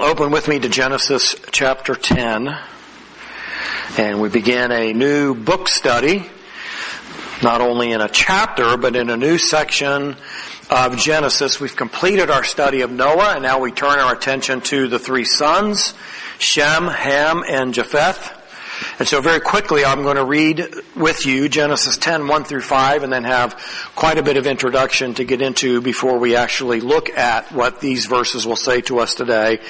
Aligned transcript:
will 0.00 0.06
open 0.06 0.30
with 0.30 0.48
me 0.48 0.58
to 0.58 0.68
Genesis 0.68 1.36
chapter 1.50 1.94
10. 1.94 2.56
And 3.98 4.22
we 4.22 4.30
begin 4.30 4.72
a 4.72 4.94
new 4.94 5.34
book 5.34 5.68
study, 5.68 6.24
not 7.42 7.60
only 7.60 7.92
in 7.92 8.00
a 8.00 8.08
chapter, 8.08 8.78
but 8.78 8.96
in 8.96 9.10
a 9.10 9.16
new 9.18 9.36
section 9.36 10.16
of 10.70 10.96
Genesis. 10.96 11.60
We've 11.60 11.76
completed 11.76 12.30
our 12.30 12.44
study 12.44 12.80
of 12.80 12.90
Noah, 12.90 13.34
and 13.34 13.42
now 13.42 13.60
we 13.60 13.72
turn 13.72 13.98
our 13.98 14.14
attention 14.14 14.62
to 14.62 14.88
the 14.88 14.98
three 14.98 15.26
sons, 15.26 15.92
Shem, 16.38 16.86
Ham, 16.86 17.44
and 17.46 17.74
Japheth. 17.74 18.39
And 18.98 19.08
so 19.08 19.20
very 19.20 19.40
quickly 19.40 19.84
I'm 19.84 20.02
going 20.02 20.16
to 20.16 20.24
read 20.24 20.66
with 20.96 21.26
you 21.26 21.48
Genesis 21.48 21.96
10, 21.96 22.28
1 22.28 22.44
through 22.44 22.62
5 22.62 23.02
and 23.02 23.12
then 23.12 23.24
have 23.24 23.54
quite 23.94 24.18
a 24.18 24.22
bit 24.22 24.36
of 24.36 24.46
introduction 24.46 25.14
to 25.14 25.24
get 25.24 25.42
into 25.42 25.80
before 25.80 26.18
we 26.18 26.36
actually 26.36 26.80
look 26.80 27.10
at 27.10 27.52
what 27.52 27.80
these 27.80 28.06
verses 28.06 28.46
will 28.46 28.56
say 28.56 28.80
to 28.82 28.98
us 28.98 29.14
today. 29.14 29.60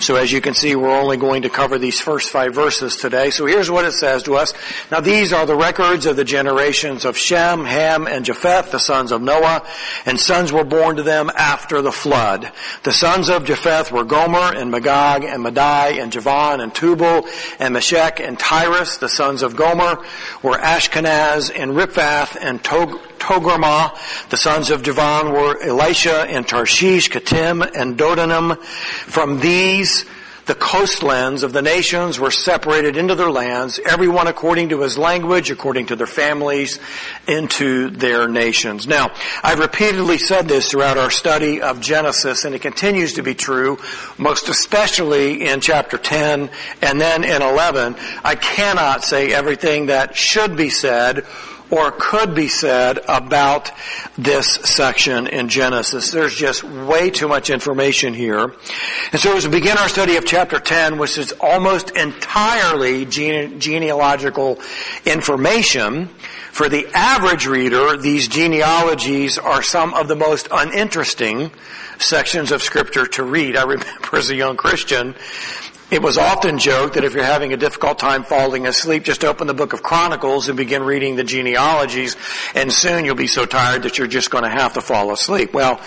So 0.00 0.16
as 0.16 0.30
you 0.30 0.40
can 0.40 0.54
see, 0.54 0.76
we're 0.76 0.90
only 0.90 1.16
going 1.16 1.42
to 1.42 1.48
cover 1.48 1.78
these 1.78 2.00
first 2.00 2.30
five 2.30 2.54
verses 2.54 2.96
today. 2.96 3.30
So 3.30 3.46
here's 3.46 3.70
what 3.70 3.84
it 3.84 3.92
says 3.92 4.24
to 4.24 4.36
us. 4.36 4.52
Now 4.90 5.00
these 5.00 5.32
are 5.32 5.46
the 5.46 5.56
records 5.56 6.06
of 6.06 6.16
the 6.16 6.24
generations 6.24 7.04
of 7.04 7.16
Shem, 7.16 7.64
Ham, 7.64 8.06
and 8.06 8.24
Japheth, 8.24 8.70
the 8.70 8.78
sons 8.78 9.12
of 9.12 9.22
Noah, 9.22 9.64
and 10.06 10.18
sons 10.18 10.52
were 10.52 10.64
born 10.64 10.96
to 10.96 11.02
them 11.02 11.30
after 11.34 11.82
the 11.82 11.92
flood. 11.92 12.50
The 12.82 12.92
sons 12.92 13.28
of 13.28 13.44
Japheth 13.44 13.92
were 13.92 14.04
Gomer 14.04 14.54
and 14.54 14.70
Magog 14.70 15.24
and 15.24 15.42
Madai 15.42 15.98
and 16.00 16.12
Javan 16.12 16.60
and 16.60 16.74
Tubal 16.74 17.26
and 17.58 17.74
Meshech 17.74 18.20
and 18.20 18.38
Tyre 18.38 18.57
The 18.58 19.08
sons 19.08 19.42
of 19.42 19.54
Gomer, 19.54 20.04
were 20.42 20.58
Ashkenaz 20.58 21.52
and 21.54 21.76
Riphath 21.76 22.36
and 22.40 22.62
Tog- 22.62 22.98
Togarmah. 23.20 23.96
The 24.30 24.36
sons 24.36 24.70
of 24.70 24.82
Javan 24.82 25.32
were 25.32 25.62
Elisha 25.62 26.22
and 26.22 26.46
Tarshish, 26.46 27.08
Kittim 27.08 27.62
and 27.62 27.96
Dodanim. 27.96 28.60
From 28.60 29.38
these, 29.38 30.04
the 30.48 30.54
coastlands 30.54 31.42
of 31.42 31.52
the 31.52 31.60
nations 31.60 32.18
were 32.18 32.30
separated 32.30 32.96
into 32.96 33.14
their 33.14 33.30
lands, 33.30 33.78
everyone 33.84 34.26
according 34.26 34.70
to 34.70 34.80
his 34.80 34.96
language, 34.96 35.50
according 35.50 35.86
to 35.86 35.94
their 35.94 36.06
families, 36.06 36.80
into 37.28 37.90
their 37.90 38.26
nations. 38.26 38.86
Now, 38.86 39.12
I've 39.42 39.58
repeatedly 39.58 40.16
said 40.16 40.48
this 40.48 40.70
throughout 40.70 40.96
our 40.96 41.10
study 41.10 41.60
of 41.60 41.82
Genesis, 41.82 42.46
and 42.46 42.54
it 42.54 42.62
continues 42.62 43.12
to 43.12 43.22
be 43.22 43.34
true, 43.34 43.78
most 44.16 44.48
especially 44.48 45.46
in 45.46 45.60
chapter 45.60 45.98
10 45.98 46.48
and 46.80 47.00
then 47.00 47.24
in 47.24 47.42
11. 47.42 47.96
I 48.24 48.34
cannot 48.34 49.04
say 49.04 49.34
everything 49.34 49.86
that 49.86 50.16
should 50.16 50.56
be 50.56 50.70
said 50.70 51.26
or 51.70 51.92
could 51.92 52.34
be 52.34 52.48
said 52.48 52.98
about 53.08 53.70
this 54.16 54.46
section 54.46 55.26
in 55.26 55.48
Genesis. 55.48 56.10
There's 56.10 56.34
just 56.34 56.64
way 56.64 57.10
too 57.10 57.28
much 57.28 57.50
information 57.50 58.14
here. 58.14 58.54
And 59.12 59.20
so 59.20 59.36
as 59.36 59.46
we 59.46 59.58
begin 59.58 59.76
our 59.78 59.88
study 59.88 60.16
of 60.16 60.24
chapter 60.24 60.58
10, 60.58 60.98
which 60.98 61.18
is 61.18 61.32
almost 61.40 61.90
entirely 61.90 63.04
gene- 63.04 63.60
genealogical 63.60 64.58
information, 65.04 66.08
for 66.52 66.68
the 66.68 66.88
average 66.92 67.46
reader, 67.46 67.96
these 67.96 68.26
genealogies 68.26 69.38
are 69.38 69.62
some 69.62 69.94
of 69.94 70.08
the 70.08 70.16
most 70.16 70.48
uninteresting 70.50 71.52
sections 71.98 72.50
of 72.50 72.62
scripture 72.62 73.06
to 73.06 73.22
read. 73.22 73.56
I 73.56 73.62
remember 73.62 74.16
as 74.16 74.30
a 74.30 74.34
young 74.34 74.56
Christian, 74.56 75.14
it 75.90 76.02
was 76.02 76.18
often 76.18 76.58
joked 76.58 76.94
that 76.94 77.04
if 77.04 77.14
you're 77.14 77.24
having 77.24 77.52
a 77.52 77.56
difficult 77.56 77.98
time 77.98 78.22
falling 78.22 78.66
asleep, 78.66 79.04
just 79.04 79.24
open 79.24 79.46
the 79.46 79.54
book 79.54 79.72
of 79.72 79.82
Chronicles 79.82 80.48
and 80.48 80.56
begin 80.56 80.82
reading 80.82 81.16
the 81.16 81.24
genealogies, 81.24 82.16
and 82.54 82.70
soon 82.72 83.04
you'll 83.04 83.14
be 83.14 83.26
so 83.26 83.46
tired 83.46 83.84
that 83.84 83.96
you're 83.96 84.06
just 84.06 84.30
going 84.30 84.44
to 84.44 84.50
have 84.50 84.74
to 84.74 84.82
fall 84.82 85.12
asleep. 85.12 85.54
Well, 85.54 85.80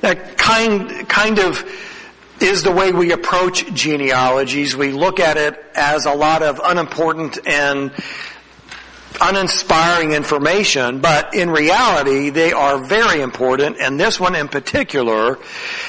that 0.00 0.38
kind, 0.38 1.08
kind 1.08 1.40
of 1.40 1.64
is 2.40 2.62
the 2.62 2.70
way 2.70 2.92
we 2.92 3.10
approach 3.10 3.72
genealogies. 3.74 4.76
We 4.76 4.92
look 4.92 5.18
at 5.18 5.36
it 5.36 5.60
as 5.74 6.06
a 6.06 6.14
lot 6.14 6.42
of 6.42 6.60
unimportant 6.62 7.38
and 7.44 7.90
uninspiring 9.20 10.12
information, 10.12 11.00
but 11.00 11.34
in 11.34 11.50
reality, 11.50 12.30
they 12.30 12.52
are 12.52 12.78
very 12.78 13.20
important, 13.20 13.76
and 13.80 13.98
this 13.98 14.20
one 14.20 14.34
in 14.34 14.48
particular 14.48 15.38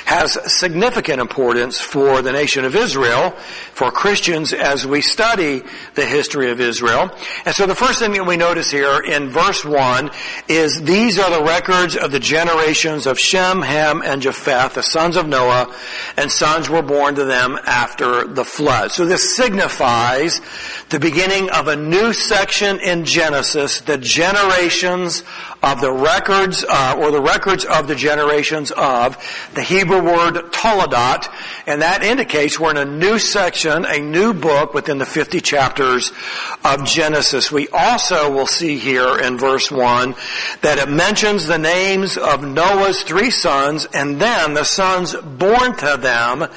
has 0.05 0.37
significant 0.51 1.21
importance 1.21 1.79
for 1.79 2.21
the 2.21 2.31
nation 2.31 2.65
of 2.65 2.75
Israel, 2.75 3.31
for 3.73 3.91
Christians 3.91 4.53
as 4.53 4.85
we 4.85 5.01
study 5.01 5.63
the 5.95 6.05
history 6.05 6.51
of 6.51 6.59
Israel. 6.59 7.11
And 7.45 7.55
so 7.55 7.65
the 7.65 7.75
first 7.75 7.99
thing 7.99 8.13
that 8.13 8.25
we 8.25 8.37
notice 8.37 8.71
here 8.71 8.99
in 8.99 9.29
verse 9.29 9.63
1 9.63 10.09
is 10.47 10.81
these 10.81 11.19
are 11.19 11.29
the 11.29 11.43
records 11.43 11.95
of 11.95 12.11
the 12.11 12.19
generations 12.19 13.05
of 13.05 13.19
Shem, 13.19 13.61
Ham, 13.61 14.01
and 14.03 14.21
Japheth, 14.21 14.73
the 14.73 14.83
sons 14.83 15.15
of 15.15 15.27
Noah, 15.27 15.73
and 16.17 16.31
sons 16.31 16.69
were 16.69 16.81
born 16.81 17.15
to 17.15 17.25
them 17.25 17.57
after 17.65 18.25
the 18.27 18.45
flood. 18.45 18.91
So 18.91 19.05
this 19.05 19.35
signifies 19.35 20.41
the 20.89 20.99
beginning 20.99 21.49
of 21.51 21.67
a 21.67 21.75
new 21.75 22.13
section 22.13 22.79
in 22.79 23.05
Genesis, 23.05 23.18
the 23.19 23.97
generations 24.01 25.23
of 25.61 25.81
the 25.81 25.91
records, 25.91 26.63
uh, 26.67 26.95
or 26.97 27.11
the 27.11 27.21
records 27.21 27.65
of 27.65 27.87
the 27.87 27.95
generations 27.95 28.71
of 28.71 29.17
the 29.55 29.61
Hebrew 29.61 30.01
word 30.01 30.35
Toledot, 30.51 31.27
and 31.67 31.81
that 31.81 32.03
indicates 32.03 32.59
we're 32.59 32.71
in 32.71 32.77
a 32.77 32.85
new 32.85 33.19
section, 33.19 33.85
a 33.85 33.99
new 33.99 34.33
book 34.33 34.73
within 34.73 34.99
the 34.99 35.05
50 35.05 35.41
chapters 35.41 36.13
of 36.63 36.85
Genesis. 36.85 37.51
We 37.51 37.67
also 37.69 38.33
will 38.33 38.47
see 38.47 38.77
here 38.77 39.19
in 39.19 39.37
verse 39.37 39.69
1 39.69 40.15
that 40.61 40.77
it 40.77 40.89
mentions 40.89 41.45
the 41.45 41.57
names 41.57 42.17
of 42.17 42.43
Noah's 42.43 43.03
three 43.03 43.31
sons 43.31 43.85
and 43.93 44.19
then 44.21 44.53
the 44.53 44.63
sons 44.63 45.13
born 45.15 45.75
to 45.77 45.97
them 45.97 46.49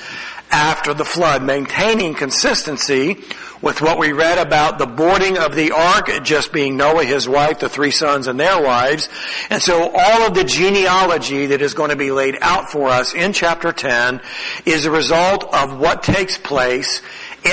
after 0.52 0.94
the 0.94 1.04
flood, 1.04 1.42
maintaining 1.42 2.14
consistency 2.14 3.24
with 3.62 3.80
what 3.80 3.98
we 3.98 4.12
read 4.12 4.38
about 4.38 4.78
the 4.78 4.86
boarding 4.86 5.38
of 5.38 5.54
the 5.54 5.70
ark 5.70 6.10
just 6.24 6.52
being 6.52 6.76
Noah, 6.76 7.04
his 7.04 7.28
wife, 7.28 7.60
the 7.60 7.68
three 7.68 7.92
sons 7.92 8.26
and 8.26 8.38
their 8.38 8.60
wives. 8.60 9.08
And 9.50 9.62
so 9.62 9.90
all 9.94 10.26
of 10.26 10.34
the 10.34 10.44
genealogy 10.44 11.46
that 11.46 11.62
is 11.62 11.72
going 11.72 11.90
to 11.90 11.96
be 11.96 12.10
laid 12.10 12.36
out 12.40 12.70
for 12.70 12.88
us 12.88 13.14
in 13.14 13.32
chapter 13.32 13.72
10 13.72 14.20
is 14.66 14.84
a 14.84 14.90
result 14.90 15.44
of 15.54 15.78
what 15.78 16.02
takes 16.02 16.36
place 16.36 17.00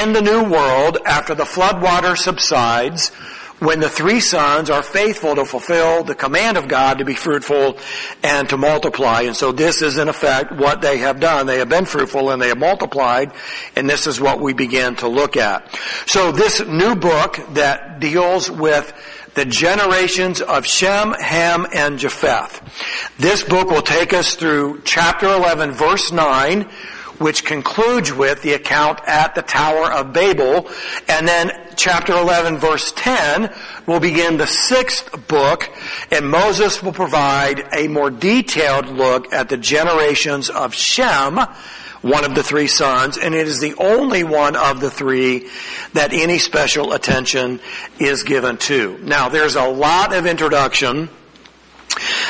in 0.02 0.14
the 0.14 0.22
new 0.22 0.44
world 0.44 0.98
after 1.06 1.36
the 1.36 1.46
flood 1.46 1.82
water 1.82 2.16
subsides 2.16 3.12
when 3.60 3.80
the 3.80 3.90
three 3.90 4.20
sons 4.20 4.70
are 4.70 4.84
faithful 4.84 5.36
to 5.36 5.46
fulfill 5.46 6.04
the 6.04 6.16
command 6.16 6.58
of 6.58 6.68
God 6.68 7.00
to 7.00 7.06
be 7.06 7.14
fruitful 7.14 7.78
and 8.24 8.48
to 8.50 8.58
multiply. 8.58 9.22
And 9.22 9.36
so 9.36 9.52
this 9.52 9.82
is 9.82 9.98
in 9.98 10.08
effect 10.08 10.52
what 10.52 10.82
they 10.82 11.00
have 11.00 11.20
done. 11.20 11.46
They 11.46 11.60
have 11.60 11.70
been 11.70 11.86
fruitful 11.86 12.32
and 12.32 12.42
they 12.42 12.48
have 12.50 12.58
multiplied, 12.58 13.34
and 13.76 13.90
this 13.90 14.08
is 14.08 14.20
what 14.20 14.40
we 14.40 14.54
begin 14.54 14.96
to 14.98 15.08
look 15.08 15.38
at. 15.38 15.78
So 16.06 16.32
this 16.32 16.66
new 16.66 16.96
book 16.96 17.40
that 17.54 18.00
deals 18.00 18.50
with 18.50 18.94
the 19.36 19.46
generations 19.46 20.42
of 20.42 20.66
Shem, 20.66 21.14
Ham, 21.14 21.68
and 21.74 22.00
Japheth. 22.00 22.62
This 23.18 23.44
book 23.44 23.70
will 23.70 23.82
take 23.82 24.12
us 24.12 24.36
through 24.36 24.82
chapter 24.84 25.28
11, 25.28 25.72
verse 25.72 26.12
9, 26.12 26.68
which 27.20 27.46
concludes 27.46 28.12
with 28.12 28.42
the 28.42 28.54
account 28.54 29.00
at 29.06 29.36
the 29.36 29.42
Tower 29.42 29.92
of 29.92 30.14
Babel, 30.14 30.70
and 31.08 31.28
then 31.28 31.52
chapter 31.76 32.14
11 32.14 32.58
verse 32.58 32.92
10 32.96 33.54
will 33.86 34.00
begin 34.00 34.38
the 34.38 34.48
sixth 34.48 35.28
book 35.28 35.70
and 36.12 36.30
Moses 36.30 36.84
will 36.84 36.92
provide 36.92 37.64
a 37.74 37.88
more 37.88 38.10
detailed 38.10 38.88
look 38.88 39.32
at 39.34 39.50
the 39.50 39.58
generations 39.58 40.50
of 40.50 40.74
Shem, 40.74 41.40
one 42.02 42.24
of 42.24 42.36
the 42.36 42.44
three 42.44 42.68
sons, 42.68 43.18
and 43.18 43.36
it 43.36 43.48
is 43.48 43.60
the 43.60 43.76
only 43.76 44.24
one 44.24 44.56
of 44.56 44.80
the 44.80 44.90
three 44.90 45.50
that 45.94 46.14
any 46.14 46.40
special 46.40 46.94
attention 46.94 47.60
is 48.00 48.24
given 48.24 48.58
to. 48.58 48.98
Now 49.00 49.30
there's 49.30 49.56
a 49.56 49.68
lot 49.68 50.14
of 50.14 50.26
introduction 50.26 51.10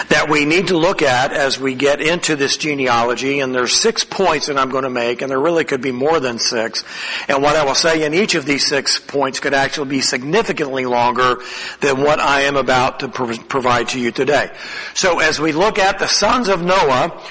that 0.09 0.27
we 0.29 0.45
need 0.45 0.67
to 0.67 0.77
look 0.77 1.01
at 1.01 1.33
as 1.33 1.59
we 1.59 1.75
get 1.75 2.01
into 2.01 2.35
this 2.35 2.57
genealogy, 2.57 3.39
and 3.39 3.53
there's 3.53 3.73
six 3.73 4.03
points 4.03 4.47
that 4.47 4.57
I'm 4.57 4.69
going 4.69 4.83
to 4.83 4.89
make, 4.89 5.21
and 5.21 5.29
there 5.29 5.39
really 5.39 5.65
could 5.65 5.81
be 5.81 5.91
more 5.91 6.19
than 6.19 6.39
six. 6.39 6.83
And 7.27 7.43
what 7.43 7.55
I 7.55 7.65
will 7.65 7.75
say 7.75 8.03
in 8.03 8.13
each 8.13 8.35
of 8.35 8.45
these 8.45 8.65
six 8.65 8.99
points 8.99 9.39
could 9.39 9.53
actually 9.53 9.89
be 9.89 10.01
significantly 10.01 10.85
longer 10.85 11.37
than 11.81 12.01
what 12.01 12.19
I 12.19 12.41
am 12.41 12.55
about 12.55 13.01
to 13.01 13.09
provide 13.09 13.89
to 13.89 13.99
you 13.99 14.11
today. 14.11 14.51
So 14.93 15.19
as 15.19 15.39
we 15.39 15.51
look 15.51 15.77
at 15.77 15.99
the 15.99 16.07
sons 16.07 16.47
of 16.47 16.63
Noah, 16.63 17.21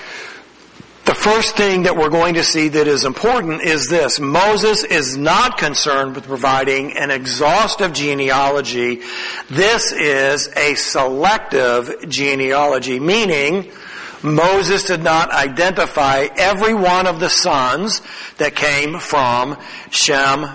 the 1.09 1.15
first 1.15 1.57
thing 1.57 1.85
that 1.85 1.97
we're 1.97 2.11
going 2.11 2.35
to 2.35 2.45
see 2.45 2.69
that 2.69 2.87
is 2.87 3.07
important 3.07 3.63
is 3.63 3.89
this. 3.89 4.21
Moses 4.21 4.85
is 4.85 5.17
not 5.17 5.57
concerned 5.57 6.15
with 6.15 6.27
providing 6.27 6.99
an 6.99 7.11
exhaustive 7.11 7.95
genealogy. 7.95 9.01
This 9.49 9.91
is 9.91 10.51
a 10.55 10.75
selective 10.75 12.11
genealogy, 12.11 13.01
meaning 13.01 13.73
Moses 14.23 14.85
did 14.85 15.03
not 15.03 15.31
identify 15.31 16.27
every 16.37 16.75
one 16.75 17.07
of 17.07 17.21
the 17.21 17.31
sons 17.31 18.03
that 18.37 18.55
came 18.55 18.99
from 18.99 19.57
Shem, 19.91 20.47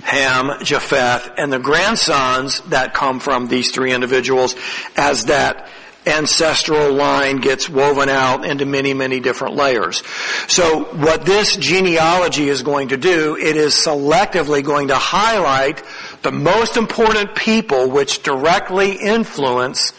Ham, 0.00 0.64
Japheth, 0.64 1.30
and 1.36 1.52
the 1.52 1.58
grandsons 1.58 2.62
that 2.70 2.94
come 2.94 3.20
from 3.20 3.48
these 3.48 3.70
three 3.70 3.92
individuals 3.92 4.56
as 4.96 5.26
that 5.26 5.68
ancestral 6.06 6.92
line 6.92 7.38
gets 7.38 7.68
woven 7.68 8.08
out 8.08 8.44
into 8.44 8.64
many, 8.64 8.94
many 8.94 9.20
different 9.20 9.54
layers. 9.54 10.02
So 10.48 10.84
what 10.84 11.26
this 11.26 11.56
genealogy 11.56 12.48
is 12.48 12.62
going 12.62 12.88
to 12.88 12.96
do, 12.96 13.36
it 13.36 13.56
is 13.56 13.74
selectively 13.74 14.64
going 14.64 14.88
to 14.88 14.96
highlight 14.96 15.82
the 16.22 16.32
most 16.32 16.76
important 16.76 17.34
people 17.34 17.90
which 17.90 18.22
directly 18.22 18.92
influence 18.92 19.92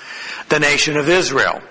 the 0.49 0.59
nation 0.59 0.97
of 0.97 1.07
Israel. 1.07 1.61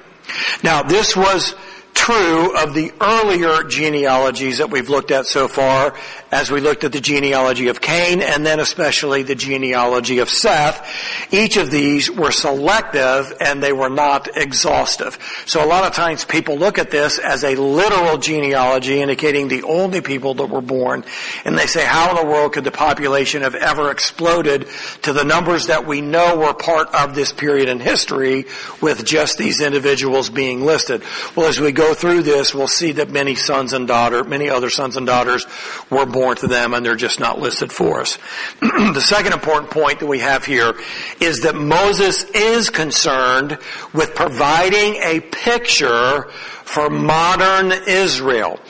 Now 0.62 0.83
this 0.83 1.17
was 1.17 1.55
true 1.94 2.56
of 2.56 2.73
the 2.73 2.93
earlier 3.00 3.65
genealogies 3.65 4.59
that 4.59 4.71
we've 4.71 4.88
looked 4.88 5.11
at 5.11 5.26
so 5.26 5.49
far, 5.49 5.94
as 6.32 6.50
we 6.50 6.61
looked 6.61 6.85
at 6.85 6.93
the 6.93 7.00
genealogy 7.00 7.69
of 7.69 7.81
Cain 7.81 8.23
and 8.23 8.47
then 8.47 8.61
especially 8.61 9.23
the 9.23 9.35
genealogy 9.35 10.19
of 10.19 10.31
Seth. 10.31 11.32
Each 11.32 11.56
of 11.56 11.71
these 11.71 12.11
were 12.11 12.31
selective 12.31 13.32
and 13.41 13.62
they 13.62 13.73
were 13.73 13.91
not 13.91 14.37
exhaustive. 14.37 15.19
So 15.47 15.65
a 15.65 15.67
lot 15.67 15.85
of 15.85 15.93
times 15.93 16.25
people 16.25 16.56
look 16.56 16.79
at 16.79 16.91
this 16.91 17.19
as 17.19 17.43
a 17.43 17.56
literal 17.56 18.19
genealogy 18.19 19.00
indicating 19.00 19.49
the 19.49 19.65
only 19.65 20.00
people 20.00 20.35
that 20.35 20.47
were 20.47 20.61
born 20.61 21.05
and 21.44 21.59
they 21.59 21.67
say 21.67 21.85
how 21.85 22.11
in 22.11 22.17
the 22.17 22.31
world 22.31 22.53
could 22.53 22.65
the 22.65 22.71
population 22.71 23.43
have 23.43 23.56
ever 23.56 23.91
exploded 23.91 24.69
to 25.03 25.12
the 25.12 25.25
numbers 25.25 25.67
that 25.67 25.87
we 25.87 26.00
know 26.00 26.37
were 26.38 26.55
part 26.55 26.94
of 26.94 27.15
this 27.15 27.33
period 27.33 27.69
in 27.69 27.81
history 27.81 28.44
with 28.81 29.05
just 29.05 29.37
these 29.37 29.61
individuals 29.61 30.31
being 30.31 30.65
listed. 30.65 31.03
Well 31.35 31.49
as 31.49 31.59
we 31.59 31.73
go 31.73 31.93
through 31.93 32.23
this 32.23 32.55
we'll 32.55 32.69
see 32.69 32.93
that 32.93 33.11
many 33.11 33.35
sons 33.35 33.73
and 33.73 33.88
daughters, 33.88 34.26
many 34.26 34.49
other 34.49 34.71
sons 34.71 34.97
and 34.97 35.06
daughters 35.06 35.44
were 35.91 36.06
born 36.06 36.20
to 36.35 36.47
them 36.47 36.75
and 36.75 36.85
they're 36.85 36.97
just 36.97 37.21
not 37.21 37.39
listed 37.39 37.73
for 37.73 38.01
us. 38.01 38.19
the 38.61 39.01
second 39.01 39.33
important 39.33 39.71
point 39.71 40.01
that 40.01 40.07
we 40.07 40.19
have 40.19 40.45
here 40.45 40.75
is 41.21 41.41
that 41.41 41.55
Moses 41.55 42.25
is 42.31 42.71
concerned 42.71 43.59
with 43.93 44.15
providing 44.15 44.97
a 45.03 45.21
picture 45.21 46.25
for 46.65 46.89
modern 46.89 47.73
Israel. 47.89 48.61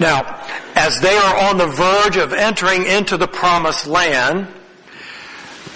Now, 0.00 0.42
as 0.74 1.00
they 1.00 1.16
are 1.16 1.48
on 1.48 1.58
the 1.58 1.66
verge 1.66 2.16
of 2.16 2.32
entering 2.32 2.84
into 2.84 3.16
the 3.16 3.28
promised 3.28 3.86
land, 3.86 4.48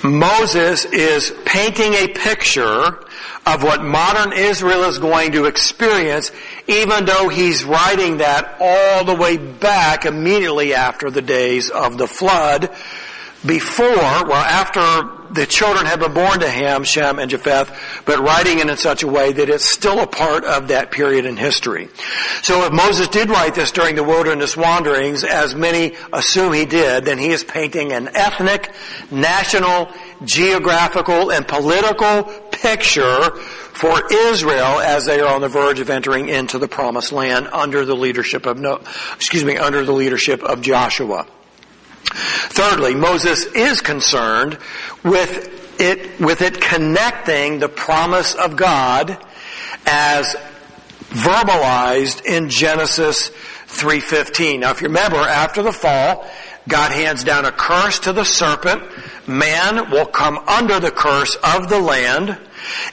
Moses 0.03 0.85
is 0.87 1.33
painting 1.45 1.95
a 1.95 2.09
picture 2.09 3.05
of 3.47 3.63
what 3.63 3.83
modern 3.83 4.33
Israel 4.33 4.85
is 4.85 4.99
going 4.99 5.33
to 5.33 5.47
experience, 5.47 6.31
even 6.67 7.05
though 7.05 7.29
he's 7.29 7.65
writing 7.65 8.19
that 8.19 8.57
all 8.61 9.05
the 9.05 9.15
way 9.15 9.37
back 9.37 10.05
immediately 10.05 10.75
after 10.75 11.11
the 11.11 11.23
days 11.23 11.71
of 11.71 11.99
the 11.99 12.09
flood, 12.09 12.71
before, 13.45 13.87
well, 13.87 14.33
after 14.35 15.19
the 15.33 15.47
children 15.47 15.87
have 15.87 16.01
been 16.01 16.15
born 16.15 16.41
to 16.41 16.49
Ham, 16.49 16.85
Shem, 16.85 17.19
and 17.19 17.31
Japheth, 17.31 18.03
but 18.05 18.19
writing 18.19 18.59
it 18.59 18.69
in 18.69 18.77
such 18.77 19.03
a 19.03 19.07
way 19.07 19.33
that 19.33 19.49
it's 19.49 19.65
still 19.65 20.01
a 20.01 20.07
part 20.07 20.45
of 20.45 20.69
that 20.69 20.91
period 20.91 21.27
in 21.27 21.37
history. 21.37 21.89
So 22.43 22.65
if 22.65 22.73
Moses 22.73 23.09
did 23.09 23.29
write 23.29 23.55
this 23.55 23.71
during 23.71 23.95
the 23.95 24.05
wilderness 24.05 24.57
wanderings, 24.57 25.25
as 25.25 25.55
many 25.55 25.97
assume 26.13 26.53
he 26.53 26.67
did, 26.67 27.05
then 27.05 27.19
he 27.19 27.29
is 27.29 27.45
painting 27.45 27.93
an 27.93 28.09
ethnic, 28.15 28.73
national, 29.11 29.93
geographical, 30.25 31.31
and 31.31 31.47
political 31.47 32.25
picture 32.51 33.31
for 33.37 34.03
Israel 34.11 34.81
as 34.81 35.07
they 35.07 35.21
are 35.21 35.33
on 35.33 35.41
the 35.41 35.49
verge 35.49 35.79
of 35.79 35.91
entering 35.91 36.29
into 36.29 36.59
the 36.59 36.69
promised 36.69 37.13
land 37.13 37.47
under 37.53 37.85
the 37.85 37.95
leadership 37.95 38.47
of 38.47 38.59
no, 38.59 38.81
excuse 39.15 39.45
me, 39.45 39.57
under 39.57 39.85
the 39.85 39.93
leadership 39.93 40.43
of 40.43 40.61
Joshua. 40.61 41.27
Thirdly, 42.15 42.95
Moses 42.95 43.45
is 43.47 43.81
concerned 43.81 44.59
with 45.05 45.81
it, 45.81 46.21
with 46.21 46.43
it 46.43 46.61
connecting 46.61 47.59
the 47.59 47.69
promise 47.69 48.35
of 48.35 48.57
God 48.57 49.17
as 49.87 50.37
verbalized 51.11 52.25
in 52.25 52.51
Genesis 52.51 53.31
3.15. 53.69 54.61
Now 54.61 54.71
if 54.71 54.83
you 54.83 54.89
remember, 54.89 55.19
after 55.19 55.63
the 55.63 55.73
fall, 55.73 56.29
God 56.69 56.93
hands 56.93 57.25
down 57.25 57.45
a 57.45 57.53
curse 57.53 57.99
to 58.01 58.13
the 58.13 58.25
serpent. 58.25 58.83
Man 59.27 59.91
will 59.91 60.07
come 60.07 60.39
under 60.39 60.81
the 60.81 60.91
curse 60.91 61.37
of 61.37 61.69
the 61.69 61.81
land. 61.81 62.39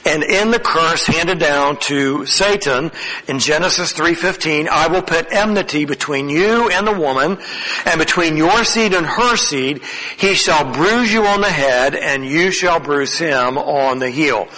And 0.04 0.22
in 0.22 0.50
the 0.50 0.58
curse 0.58 1.06
handed 1.06 1.38
down 1.38 1.78
to 1.80 2.26
Satan 2.26 2.90
in 3.26 3.38
Genesis 3.38 3.92
3:15, 3.92 4.68
I 4.68 4.88
will 4.88 5.02
put 5.02 5.32
enmity 5.32 5.84
between 5.84 6.28
you 6.28 6.68
and 6.70 6.86
the 6.86 6.92
woman 6.92 7.38
and 7.84 7.98
between 7.98 8.36
your 8.36 8.64
seed 8.64 8.94
and 8.94 9.06
her 9.06 9.36
seed. 9.36 9.82
He 10.16 10.34
shall 10.34 10.72
bruise 10.72 11.12
you 11.12 11.26
on 11.26 11.40
the 11.40 11.50
head 11.50 11.94
and 11.94 12.24
you 12.24 12.50
shall 12.50 12.80
bruise 12.80 13.18
him 13.18 13.58
on 13.58 13.98
the 13.98 14.10
heel. 14.10 14.48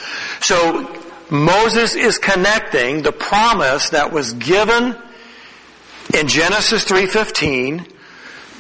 So 0.41 0.89
Moses 1.31 1.95
is 1.95 2.19
connecting 2.19 3.03
the 3.03 3.13
promise 3.13 3.91
that 3.91 4.13
was 4.13 4.33
given 4.35 4.97
in 6.15 6.29
Genesis 6.29 6.85
3:15 6.85 7.87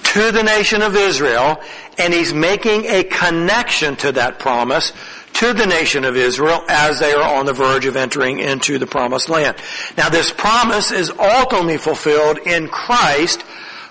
to 0.02 0.32
the 0.32 0.42
nation 0.42 0.82
of 0.82 0.96
Israel 0.96 1.60
and 1.98 2.14
he's 2.14 2.32
making 2.32 2.86
a 2.86 3.04
connection 3.04 3.96
to 3.96 4.12
that 4.12 4.38
promise 4.38 4.92
to 5.38 5.52
the 5.52 5.66
nation 5.66 6.04
of 6.04 6.16
Israel 6.16 6.64
as 6.68 6.98
they 6.98 7.12
are 7.12 7.36
on 7.36 7.46
the 7.46 7.52
verge 7.52 7.86
of 7.86 7.94
entering 7.94 8.40
into 8.40 8.76
the 8.76 8.86
promised 8.88 9.28
land. 9.28 9.56
Now 9.96 10.08
this 10.08 10.32
promise 10.32 10.90
is 10.90 11.10
ultimately 11.10 11.78
fulfilled 11.78 12.38
in 12.38 12.66
Christ, 12.66 13.44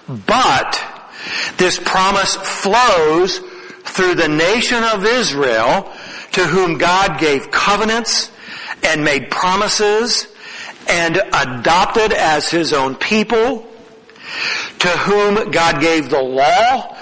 but 0.07 0.83
this 1.57 1.79
promise 1.79 2.35
flows 2.35 3.39
through 3.85 4.15
the 4.15 4.27
nation 4.27 4.83
of 4.83 5.05
Israel 5.05 5.89
to 6.33 6.45
whom 6.45 6.77
God 6.77 7.17
gave 7.17 7.49
covenants 7.49 8.29
and 8.83 9.05
made 9.05 9.31
promises 9.31 10.27
and 10.89 11.15
adopted 11.15 12.11
as 12.11 12.49
his 12.49 12.73
own 12.73 12.95
people, 12.95 13.65
to 14.79 14.87
whom 14.89 15.51
God 15.51 15.79
gave 15.79 16.09
the 16.09 16.21
law, 16.21 16.97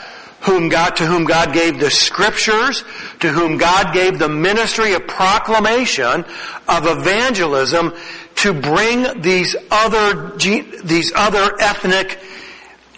whom 0.45 0.69
God, 0.69 0.95
to 0.97 1.05
whom 1.05 1.25
God 1.25 1.53
gave 1.53 1.79
the 1.79 1.89
scriptures, 1.89 2.83
to 3.19 3.29
whom 3.29 3.57
God 3.57 3.93
gave 3.93 4.19
the 4.19 4.29
ministry 4.29 4.93
of 4.93 5.07
proclamation, 5.07 6.23
of 6.67 6.85
evangelism, 6.85 7.93
to 8.35 8.53
bring 8.53 9.21
these 9.21 9.55
other, 9.71 10.35
these 10.37 11.11
other 11.15 11.55
ethnic, 11.59 12.19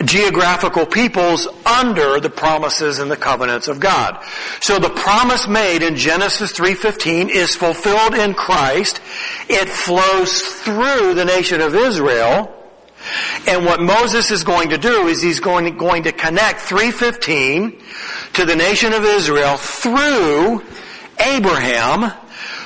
geographical 0.03 0.85
peoples 0.85 1.47
under 1.65 2.19
the 2.19 2.29
promises 2.29 2.99
and 2.99 3.09
the 3.09 3.17
covenants 3.17 3.67
of 3.67 3.79
God. 3.79 4.23
So 4.59 4.77
the 4.77 4.89
promise 4.89 5.47
made 5.47 5.83
in 5.83 5.95
Genesis 5.95 6.51
3.15 6.51 7.29
is 7.29 7.55
fulfilled 7.55 8.13
in 8.13 8.33
Christ. 8.33 8.99
It 9.47 9.69
flows 9.69 10.41
through 10.41 11.13
the 11.13 11.25
nation 11.25 11.61
of 11.61 11.73
Israel 11.75 12.56
and 13.47 13.65
what 13.65 13.81
Moses 13.81 14.31
is 14.31 14.43
going 14.43 14.69
to 14.69 14.77
do 14.77 15.07
is 15.07 15.21
he's 15.21 15.39
going 15.39 15.65
to, 15.65 15.71
going 15.71 16.03
to 16.03 16.11
connect 16.11 16.61
315 16.61 17.77
to 18.33 18.45
the 18.45 18.55
nation 18.55 18.93
of 18.93 19.03
Israel 19.03 19.57
through 19.57 20.63
Abraham, 21.19 22.11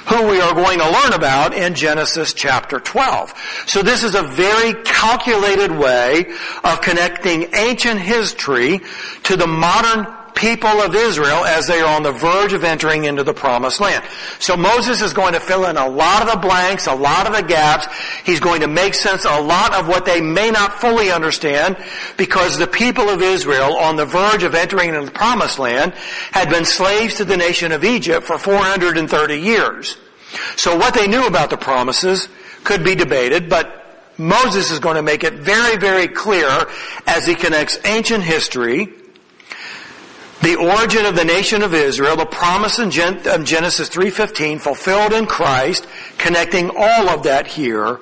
who 0.07 0.27
we 0.27 0.41
are 0.41 0.53
going 0.53 0.79
to 0.79 0.89
learn 0.89 1.13
about 1.13 1.53
in 1.53 1.75
Genesis 1.75 2.33
chapter 2.33 2.79
12. 2.79 3.33
So 3.67 3.81
this 3.81 4.03
is 4.03 4.15
a 4.15 4.24
very 4.24 4.74
calculated 4.83 5.71
way 5.71 6.25
of 6.63 6.81
connecting 6.81 7.48
ancient 7.55 8.00
history 8.00 8.81
to 9.24 9.38
the 9.38 9.48
modern 9.48 10.07
people 10.35 10.69
of 10.81 10.95
Israel 10.95 11.45
as 11.45 11.67
they 11.67 11.79
are 11.81 11.95
on 11.95 12.03
the 12.03 12.11
verge 12.11 12.53
of 12.53 12.63
entering 12.63 13.05
into 13.05 13.23
the 13.23 13.33
promised 13.33 13.79
land. 13.79 14.03
So 14.39 14.57
Moses 14.57 15.01
is 15.01 15.13
going 15.13 15.33
to 15.33 15.39
fill 15.39 15.65
in 15.65 15.77
a 15.77 15.88
lot 15.88 16.21
of 16.21 16.31
the 16.31 16.39
blanks, 16.39 16.88
a 16.88 16.95
lot 16.95 17.27
of 17.27 17.33
the 17.33 17.43
gaps. 17.43 17.88
He's 18.23 18.39
going 18.39 18.61
to 18.61 18.67
make 18.67 18.93
sense 18.93 19.25
a 19.25 19.41
lot 19.41 19.73
of 19.73 19.88
what 19.88 20.05
they 20.05 20.21
may 20.21 20.51
not 20.51 20.79
fully 20.79 21.11
understand 21.11 21.77
because 22.17 22.57
the 22.57 22.67
people 22.67 23.09
of 23.09 23.21
Israel 23.21 23.77
on 23.77 23.95
the 23.95 24.05
verge 24.05 24.43
of 24.43 24.55
entering 24.55 24.89
into 24.89 25.05
the 25.05 25.11
promised 25.11 25.59
land 25.59 25.93
had 26.31 26.50
been 26.50 26.65
slaves 26.65 27.15
to 27.15 27.25
the 27.25 27.38
nation 27.38 27.71
of 27.71 27.83
Egypt 27.83 28.25
for 28.25 28.38
430 28.38 29.35
years. 29.39 29.97
So 30.55 30.77
what 30.77 30.93
they 30.93 31.07
knew 31.07 31.27
about 31.27 31.50
the 31.50 31.57
promises 31.57 32.29
could 32.63 32.83
be 32.83 32.95
debated, 32.95 33.50
but 33.50 33.77
Moses 34.17 34.71
is 34.71 34.79
going 34.79 34.95
to 34.95 35.01
make 35.01 35.23
it 35.23 35.33
very, 35.33 35.77
very 35.77 36.07
clear 36.07 36.47
as 37.07 37.25
he 37.25 37.35
connects 37.35 37.79
ancient 37.85 38.23
history 38.23 38.93
the 40.41 40.55
origin 40.55 41.05
of 41.05 41.15
the 41.15 41.24
nation 41.24 41.62
of 41.62 41.74
Israel, 41.74 42.15
the 42.15 42.25
promise 42.25 42.79
in 42.79 42.89
Genesis 42.89 43.89
3.15 43.89 44.60
fulfilled 44.60 45.13
in 45.13 45.27
Christ, 45.27 45.88
connecting 46.17 46.71
all 46.75 47.10
of 47.10 47.24
that 47.24 47.45
here 47.45 48.00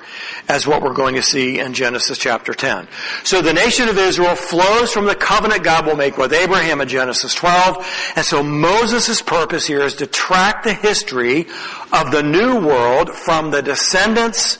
as 0.48 0.66
what 0.66 0.82
we're 0.82 0.94
going 0.94 1.16
to 1.16 1.22
see 1.22 1.58
in 1.58 1.74
Genesis 1.74 2.16
chapter 2.16 2.54
10. 2.54 2.88
So 3.24 3.42
the 3.42 3.52
nation 3.52 3.88
of 3.88 3.98
Israel 3.98 4.36
flows 4.36 4.90
from 4.90 5.04
the 5.04 5.14
covenant 5.14 5.62
God 5.64 5.86
will 5.86 5.96
make 5.96 6.16
with 6.16 6.32
Abraham 6.32 6.80
in 6.80 6.88
Genesis 6.88 7.34
12, 7.34 8.12
and 8.16 8.24
so 8.24 8.42
Moses' 8.42 9.20
purpose 9.20 9.66
here 9.66 9.82
is 9.82 9.96
to 9.96 10.06
track 10.06 10.62
the 10.62 10.72
history 10.72 11.46
of 11.92 12.10
the 12.10 12.22
new 12.22 12.58
world 12.58 13.10
from 13.10 13.50
the 13.50 13.60
descendants 13.60 14.58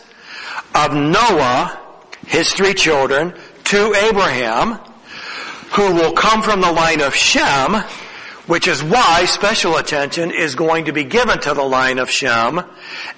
of 0.74 0.94
Noah, 0.94 1.80
his 2.26 2.52
three 2.52 2.74
children, 2.74 3.34
to 3.64 3.94
Abraham, 3.94 4.78
who 5.72 5.94
will 5.94 6.12
come 6.12 6.42
from 6.42 6.60
the 6.60 6.72
line 6.72 7.00
of 7.00 7.14
Shem, 7.14 7.82
which 8.46 8.66
is 8.66 8.82
why 8.82 9.24
special 9.26 9.76
attention 9.76 10.32
is 10.32 10.56
going 10.56 10.86
to 10.86 10.92
be 10.92 11.04
given 11.04 11.38
to 11.38 11.54
the 11.54 11.62
line 11.62 11.98
of 11.98 12.10
Shem 12.10 12.60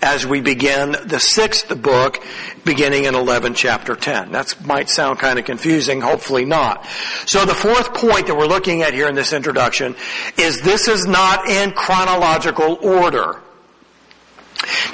as 0.03 0.27
we 0.27 0.43
begin 0.43 0.95
the 1.07 1.19
sixth 1.19 1.81
book, 1.81 2.23
beginning 2.65 3.05
in 3.05 3.15
11 3.15 3.55
chapter 3.55 3.97
10. 3.97 4.33
That 4.33 4.55
might 4.67 4.91
sound 4.91 5.19
kind 5.19 5.39
of 5.39 5.47
confusing, 5.47 6.03
hopefully 6.03 6.45
not. 6.45 6.85
So 7.25 7.47
the 7.47 7.55
fourth 7.55 7.95
point 7.95 8.27
that 8.27 8.37
we're 8.37 8.47
looking 8.47 8.83
at 8.83 8.93
here 8.93 9.09
in 9.09 9.15
this 9.15 9.33
introduction 9.33 9.97
is 10.37 10.61
this 10.61 10.89
is 10.89 11.07
not 11.07 11.49
in 11.49 11.73
chronological 11.73 12.75
order. 12.83 13.41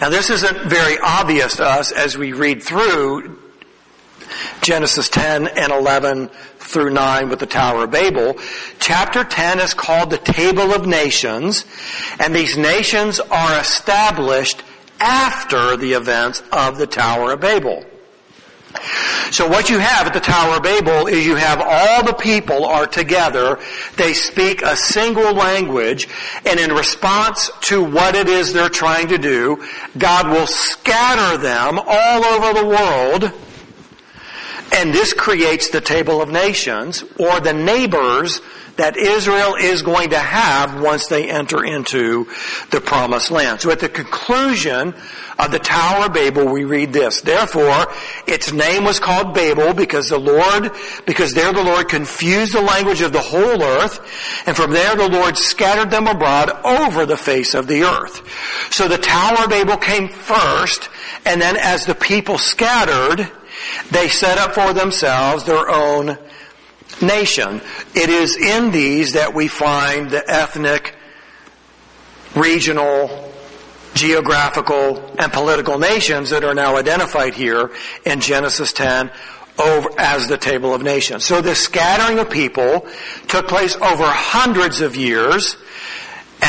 Now 0.00 0.10
this 0.10 0.30
isn't 0.30 0.58
very 0.70 0.96
obvious 1.02 1.56
to 1.56 1.64
us 1.64 1.90
as 1.90 2.16
we 2.16 2.32
read 2.32 2.62
through 2.62 3.47
Genesis 4.60 5.08
10 5.08 5.48
and 5.48 5.72
11 5.72 6.28
through 6.58 6.90
9 6.90 7.28
with 7.28 7.38
the 7.38 7.46
Tower 7.46 7.84
of 7.84 7.90
Babel. 7.90 8.36
Chapter 8.78 9.24
10 9.24 9.60
is 9.60 9.74
called 9.74 10.10
the 10.10 10.18
Table 10.18 10.72
of 10.72 10.86
Nations, 10.86 11.64
and 12.20 12.34
these 12.34 12.56
nations 12.56 13.20
are 13.20 13.60
established 13.60 14.62
after 15.00 15.76
the 15.76 15.92
events 15.92 16.42
of 16.52 16.78
the 16.78 16.86
Tower 16.86 17.32
of 17.32 17.40
Babel. 17.40 17.84
So 19.30 19.48
what 19.48 19.70
you 19.70 19.78
have 19.78 20.06
at 20.06 20.14
the 20.14 20.20
Tower 20.20 20.56
of 20.56 20.62
Babel 20.62 21.06
is 21.06 21.26
you 21.26 21.36
have 21.36 21.60
all 21.60 22.04
the 22.04 22.14
people 22.14 22.64
are 22.64 22.86
together. 22.86 23.58
They 23.96 24.12
speak 24.12 24.62
a 24.62 24.76
single 24.76 25.32
language 25.34 26.08
and 26.46 26.58
in 26.58 26.72
response 26.72 27.50
to 27.62 27.82
what 27.82 28.14
it 28.14 28.28
is 28.28 28.52
they're 28.52 28.68
trying 28.68 29.08
to 29.08 29.18
do, 29.18 29.64
God 29.96 30.28
will 30.28 30.46
scatter 30.46 31.38
them 31.38 31.78
all 31.78 32.24
over 32.24 32.60
the 32.60 32.66
world 32.66 33.32
and 34.72 34.92
this 34.92 35.12
creates 35.12 35.70
the 35.70 35.80
table 35.80 36.20
of 36.20 36.28
nations 36.28 37.04
or 37.18 37.40
the 37.40 37.52
neighbors 37.52 38.40
that 38.78 38.96
Israel 38.96 39.56
is 39.56 39.82
going 39.82 40.10
to 40.10 40.18
have 40.18 40.80
once 40.80 41.08
they 41.08 41.28
enter 41.28 41.64
into 41.64 42.28
the 42.70 42.80
promised 42.80 43.30
land. 43.30 43.60
So 43.60 43.72
at 43.72 43.80
the 43.80 43.88
conclusion 43.88 44.94
of 45.36 45.50
the 45.50 45.58
Tower 45.58 46.06
of 46.06 46.12
Babel, 46.12 46.46
we 46.46 46.64
read 46.64 46.92
this. 46.92 47.20
Therefore, 47.20 47.86
its 48.28 48.52
name 48.52 48.84
was 48.84 49.00
called 49.00 49.34
Babel 49.34 49.74
because 49.74 50.08
the 50.08 50.18
Lord, 50.18 50.70
because 51.06 51.34
there 51.34 51.52
the 51.52 51.64
Lord 51.64 51.88
confused 51.88 52.54
the 52.54 52.60
language 52.60 53.00
of 53.00 53.12
the 53.12 53.20
whole 53.20 53.62
earth, 53.62 53.98
and 54.46 54.56
from 54.56 54.70
there 54.70 54.94
the 54.94 55.08
Lord 55.08 55.36
scattered 55.36 55.90
them 55.90 56.06
abroad 56.06 56.50
over 56.64 57.04
the 57.04 57.16
face 57.16 57.54
of 57.54 57.66
the 57.66 57.82
earth. 57.82 58.22
So 58.72 58.86
the 58.86 58.98
Tower 58.98 59.44
of 59.44 59.50
Babel 59.50 59.76
came 59.76 60.08
first, 60.08 60.88
and 61.24 61.40
then 61.40 61.56
as 61.56 61.84
the 61.84 61.96
people 61.96 62.38
scattered, 62.38 63.28
they 63.90 64.08
set 64.08 64.38
up 64.38 64.54
for 64.54 64.72
themselves 64.72 65.44
their 65.44 65.68
own 65.68 66.18
nation. 67.00 67.60
It 67.94 68.08
is 68.08 68.36
in 68.36 68.70
these 68.70 69.12
that 69.12 69.34
we 69.34 69.48
find 69.48 70.10
the 70.10 70.28
ethnic, 70.28 70.96
regional, 72.34 73.32
geographical, 73.94 75.14
and 75.18 75.32
political 75.32 75.78
nations 75.78 76.30
that 76.30 76.44
are 76.44 76.54
now 76.54 76.76
identified 76.76 77.34
here 77.34 77.70
in 78.04 78.20
Genesis 78.20 78.72
10 78.72 79.10
over, 79.58 79.88
as 79.98 80.28
the 80.28 80.38
table 80.38 80.74
of 80.74 80.82
nations. 80.82 81.24
So 81.24 81.40
the 81.40 81.54
scattering 81.54 82.18
of 82.18 82.30
people 82.30 82.86
took 83.26 83.48
place 83.48 83.74
over 83.76 84.04
hundreds 84.04 84.80
of 84.80 84.96
years 84.96 85.56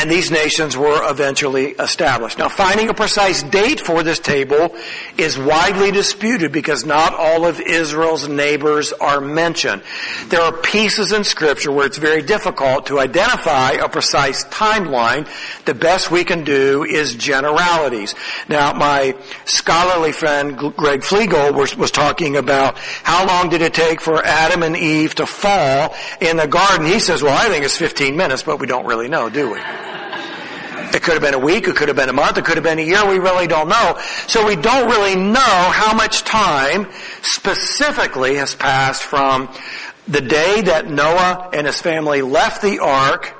and 0.00 0.10
these 0.10 0.30
nations 0.30 0.78
were 0.78 1.10
eventually 1.10 1.72
established. 1.72 2.38
Now 2.38 2.48
finding 2.48 2.88
a 2.88 2.94
precise 2.94 3.42
date 3.42 3.80
for 3.80 4.02
this 4.02 4.18
table 4.18 4.74
is 5.18 5.38
widely 5.38 5.90
disputed 5.90 6.52
because 6.52 6.86
not 6.86 7.14
all 7.14 7.44
of 7.44 7.60
Israel's 7.60 8.26
neighbors 8.26 8.94
are 8.94 9.20
mentioned. 9.20 9.82
There 10.28 10.40
are 10.40 10.56
pieces 10.56 11.12
in 11.12 11.22
scripture 11.24 11.70
where 11.70 11.84
it's 11.84 11.98
very 11.98 12.22
difficult 12.22 12.86
to 12.86 12.98
identify 12.98 13.72
a 13.72 13.90
precise 13.90 14.42
timeline. 14.46 15.28
The 15.66 15.74
best 15.74 16.10
we 16.10 16.24
can 16.24 16.44
do 16.44 16.82
is 16.82 17.14
generalities. 17.14 18.14
Now 18.48 18.72
my 18.72 19.14
scholarly 19.44 20.12
friend 20.12 20.56
Greg 20.78 21.04
Flegel 21.04 21.52
was, 21.52 21.76
was 21.76 21.90
talking 21.90 22.38
about 22.38 22.78
how 22.78 23.26
long 23.26 23.50
did 23.50 23.60
it 23.60 23.74
take 23.74 24.00
for 24.00 24.24
Adam 24.24 24.62
and 24.62 24.78
Eve 24.78 25.14
to 25.16 25.26
fall 25.26 25.94
in 26.22 26.38
the 26.38 26.46
garden. 26.46 26.86
He 26.86 27.00
says, 27.00 27.22
well 27.22 27.36
I 27.36 27.50
think 27.50 27.66
it's 27.66 27.76
15 27.76 28.16
minutes, 28.16 28.44
but 28.44 28.58
we 28.58 28.66
don't 28.66 28.86
really 28.86 29.08
know, 29.08 29.28
do 29.28 29.52
we? 29.52 29.60
It 30.94 31.02
could 31.02 31.14
have 31.14 31.22
been 31.22 31.34
a 31.34 31.38
week, 31.38 31.68
it 31.68 31.76
could 31.76 31.88
have 31.88 31.96
been 31.96 32.08
a 32.08 32.12
month, 32.14 32.38
it 32.38 32.44
could 32.44 32.56
have 32.56 32.64
been 32.64 32.78
a 32.78 32.82
year, 32.82 33.08
we 33.08 33.18
really 33.18 33.46
don't 33.46 33.68
know. 33.68 33.98
So 34.26 34.46
we 34.46 34.56
don't 34.56 34.88
really 34.88 35.16
know 35.16 35.40
how 35.40 35.94
much 35.94 36.22
time 36.22 36.88
specifically 37.22 38.36
has 38.36 38.54
passed 38.54 39.02
from 39.02 39.52
the 40.08 40.20
day 40.20 40.62
that 40.62 40.88
Noah 40.88 41.50
and 41.52 41.66
his 41.66 41.80
family 41.80 42.22
left 42.22 42.62
the 42.62 42.80
ark 42.80 43.39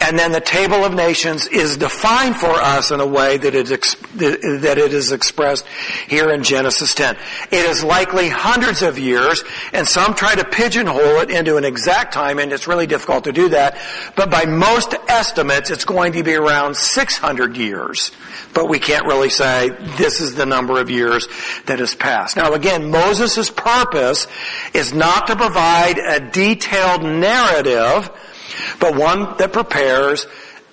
and 0.00 0.18
then 0.18 0.32
the 0.32 0.40
table 0.40 0.84
of 0.84 0.94
nations 0.94 1.46
is 1.48 1.76
defined 1.76 2.36
for 2.36 2.50
us 2.50 2.90
in 2.90 3.00
a 3.00 3.06
way 3.06 3.36
that 3.36 3.54
it, 3.54 3.66
that 3.66 4.78
it 4.78 4.92
is 4.92 5.12
expressed 5.12 5.66
here 6.08 6.30
in 6.30 6.42
Genesis 6.42 6.94
10. 6.94 7.16
It 7.50 7.66
is 7.66 7.82
likely 7.82 8.28
hundreds 8.28 8.82
of 8.82 8.98
years, 8.98 9.42
and 9.72 9.86
some 9.86 10.14
try 10.14 10.34
to 10.34 10.44
pigeonhole 10.44 11.20
it 11.20 11.30
into 11.30 11.56
an 11.56 11.64
exact 11.64 12.12
time, 12.12 12.38
and 12.38 12.52
it's 12.52 12.66
really 12.66 12.86
difficult 12.86 13.24
to 13.24 13.32
do 13.32 13.48
that. 13.50 13.78
But 14.16 14.30
by 14.30 14.44
most 14.44 14.94
estimates, 15.08 15.70
it's 15.70 15.84
going 15.84 16.12
to 16.12 16.22
be 16.22 16.34
around 16.34 16.76
600 16.76 17.56
years. 17.56 18.10
But 18.54 18.68
we 18.68 18.78
can't 18.78 19.06
really 19.06 19.30
say 19.30 19.70
this 19.96 20.20
is 20.20 20.34
the 20.34 20.46
number 20.46 20.80
of 20.80 20.90
years 20.90 21.28
that 21.66 21.78
has 21.78 21.94
passed. 21.94 22.36
Now 22.36 22.54
again, 22.54 22.90
Moses' 22.90 23.50
purpose 23.50 24.26
is 24.74 24.92
not 24.92 25.26
to 25.28 25.36
provide 25.36 25.98
a 25.98 26.20
detailed 26.20 27.02
narrative 27.02 28.10
but 28.80 28.96
one 28.96 29.36
that 29.38 29.52
prepares 29.52 30.26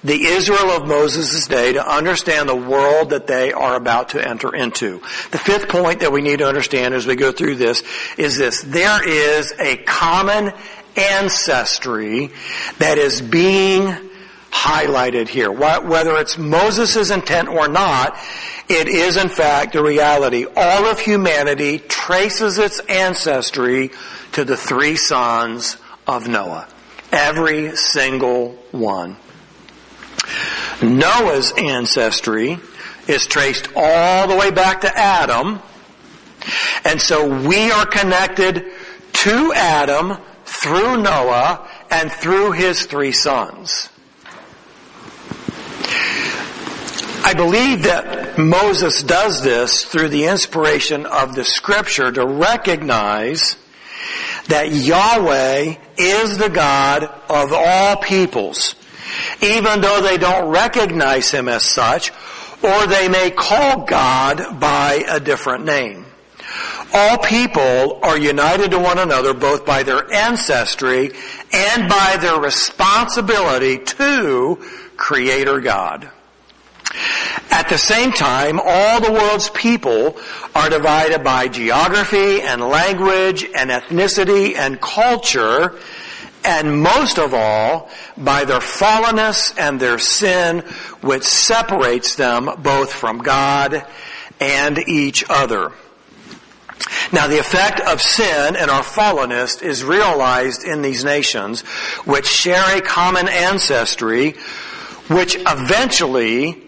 the 0.04 0.26
Israel 0.26 0.72
of 0.72 0.88
Moses' 0.88 1.48
day 1.48 1.74
to 1.74 1.88
understand 1.88 2.50
the 2.50 2.56
world 2.56 3.12
that 3.12 3.26
they 3.26 3.54
are 3.54 3.76
about 3.76 4.10
to 4.10 4.28
enter 4.28 4.54
into. 4.54 5.00
The 5.32 5.38
fifth 5.38 5.70
point 5.70 6.02
that 6.02 6.12
we 6.12 6.22
need 6.22 6.40
to 6.40 6.48
understand 6.48 6.94
as 6.94 7.08
we 7.08 7.16
go 7.16 7.32
through 7.32 7.56
this 7.56 7.84
is 8.18 8.38
this. 8.38 8.62
There 8.64 9.08
is 9.08 9.54
a 9.60 9.78
common 9.78 10.52
ancestry 10.98 12.32
that 12.80 12.98
is 12.98 13.22
being 13.22 13.96
highlighted 14.52 15.30
here. 15.30 15.52
Whether 15.52 16.18
it's 16.18 16.38
Moses' 16.38 17.10
intent 17.10 17.48
or 17.48 17.68
not, 17.68 18.18
it 18.70 18.88
is 18.88 19.18
in 19.18 19.30
fact 19.30 19.76
a 19.76 19.84
reality. 19.84 20.46
All 20.56 20.86
of 20.86 21.00
humanity 21.00 21.80
traces 21.80 22.58
its 22.58 22.80
ancestry 22.82 23.92
to 24.34 24.46
the 24.46 24.58
three 24.58 24.96
sons 24.96 25.78
of 26.06 26.28
Noah. 26.28 26.68
Every 27.14 27.76
single 27.76 28.54
one. 28.72 29.18
Noah's 30.82 31.54
ancestry 31.56 32.58
is 33.08 33.28
traced 33.28 33.70
all 33.76 34.28
the 34.28 34.36
way 34.36 34.50
back 34.50 34.82
to 34.82 34.98
Adam. 34.98 35.62
And 36.84 37.00
so 37.00 37.48
we 37.48 37.70
are 37.70 37.86
connected 37.86 38.66
to 39.14 39.54
Adam 39.56 40.18
through 40.44 41.04
Noah 41.04 41.70
and 41.92 42.12
through 42.12 42.54
his 42.54 42.88
three 42.88 43.12
sons. 43.12 43.90
I 47.26 47.34
believe 47.36 47.84
that 47.84 48.38
Moses 48.40 49.04
does 49.04 49.44
this 49.44 49.86
through 49.86 50.10
the 50.10 50.26
inspiration 50.26 51.06
of 51.06 51.36
the 51.36 51.46
scripture 51.46 52.12
to 52.12 52.26
recognize 52.26 53.56
that 54.48 54.72
Yahweh 54.72 55.76
is 55.98 56.38
the 56.38 56.50
God 56.50 57.04
of 57.30 57.54
all 57.54 57.98
peoples, 57.98 58.76
even 59.42 59.82
though 59.82 60.02
they 60.02 60.18
don't 60.18 60.50
recognize 60.50 61.32
Him 61.32 61.48
as 61.48 61.64
such, 61.64 62.12
or 62.62 62.88
they 62.88 63.08
may 63.08 63.32
call 63.32 63.86
God 63.86 64.60
by 64.60 65.04
a 65.10 65.20
different 65.20 65.66
name. 65.66 66.06
All 66.94 67.18
people 67.18 68.00
are 68.04 68.18
united 68.18 68.72
to 68.72 68.80
one 68.80 69.00
another 69.00 69.34
both 69.34 69.66
by 69.66 69.84
their 69.84 70.12
ancestry 70.14 71.12
and 71.52 71.90
by 71.90 72.18
their 72.22 72.40
responsibility 72.40 73.80
to 73.80 74.64
Creator 74.96 75.62
God. 75.62 76.12
At 77.50 77.70
the 77.70 77.78
same 77.78 78.12
time, 78.12 78.60
all 78.64 79.02
the 79.02 79.12
world's 79.12 79.50
people 79.50 80.18
are 80.56 80.70
divided 80.70 81.24
by 81.24 81.48
geography 81.48 82.42
and 82.42 82.62
language 82.62 83.44
and 83.44 83.72
ethnicity 83.72 84.56
and 84.56 84.80
culture, 84.80 85.80
and 86.44 86.82
most 86.82 87.18
of 87.18 87.34
all, 87.34 87.90
by 88.18 88.46
their 88.46 88.60
fallenness 88.60 89.58
and 89.58 89.80
their 89.80 89.98
sin, 89.98 90.60
which 91.02 91.24
separates 91.24 92.16
them 92.16 92.50
both 92.60 92.94
from 92.94 93.20
God 93.20 93.86
and 94.40 94.78
each 94.78 95.24
other. 95.30 95.72
Now 97.12 97.28
the 97.28 97.40
effect 97.40 97.80
of 97.80 98.02
sin 98.02 98.56
and 98.56 98.70
our 98.70 98.84
fallenness 98.84 99.62
is 99.64 99.84
realized 99.84 100.64
in 100.64 100.82
these 100.82 101.04
nations, 101.04 101.62
which 102.06 102.28
share 102.28 102.78
a 102.78 102.82
common 102.82 103.28
ancestry, 103.28 104.34
which 105.08 105.36
eventually 105.36 106.63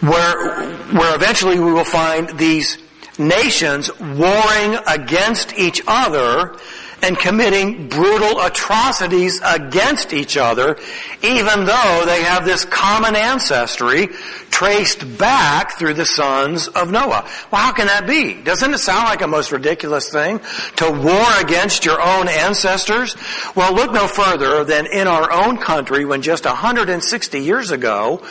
where, 0.00 0.74
where 0.92 1.14
eventually 1.14 1.58
we 1.58 1.72
will 1.72 1.84
find 1.84 2.38
these 2.38 2.78
nations 3.18 3.90
warring 4.00 4.78
against 4.86 5.54
each 5.54 5.82
other 5.86 6.56
and 7.02 7.18
committing 7.18 7.88
brutal 7.88 8.40
atrocities 8.40 9.40
against 9.44 10.12
each 10.12 10.36
other, 10.36 10.78
even 11.22 11.64
though 11.64 12.02
they 12.06 12.22
have 12.22 12.44
this 12.44 12.64
common 12.64 13.14
ancestry 13.14 14.08
traced 14.50 15.18
back 15.18 15.78
through 15.78 15.94
the 15.94 16.06
sons 16.06 16.68
of 16.68 16.90
Noah. 16.90 17.28
Well, 17.50 17.60
how 17.60 17.72
can 17.72 17.86
that 17.88 18.06
be? 18.06 18.34
Doesn't 18.34 18.72
it 18.72 18.78
sound 18.78 19.04
like 19.04 19.20
a 19.20 19.26
most 19.26 19.52
ridiculous 19.52 20.10
thing 20.10 20.40
to 20.76 20.90
war 20.90 21.26
against 21.38 21.84
your 21.84 22.00
own 22.00 22.28
ancestors? 22.28 23.16
Well, 23.54 23.74
look 23.74 23.92
no 23.92 24.06
further 24.08 24.64
than 24.64 24.86
in 24.86 25.06
our 25.06 25.30
own 25.30 25.58
country 25.58 26.04
when 26.04 26.22
just 26.22 26.46
160 26.46 27.38
years 27.38 27.70
ago, 27.70 28.22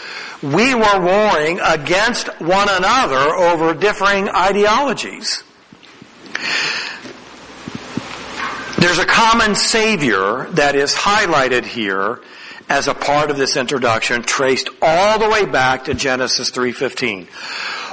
we 0.42 0.74
were 0.74 1.00
warring 1.00 1.60
against 1.60 2.28
one 2.42 2.68
another 2.70 3.36
over 3.36 3.74
differing 3.74 4.30
ideologies. 4.30 5.44
There's 8.86 9.00
a 9.00 9.06
common 9.06 9.56
savior 9.56 10.48
that 10.52 10.76
is 10.76 10.94
highlighted 10.94 11.66
here 11.66 12.20
as 12.70 12.88
a 12.88 12.94
part 12.94 13.32
of 13.32 13.36
this 13.36 13.58
introduction 13.58 14.22
traced 14.22 14.70
all 14.80 15.18
the 15.18 15.28
way 15.28 15.46
back 15.46 15.86
to 15.86 15.96
Genesis 15.96 16.52
3:15. 16.52 17.28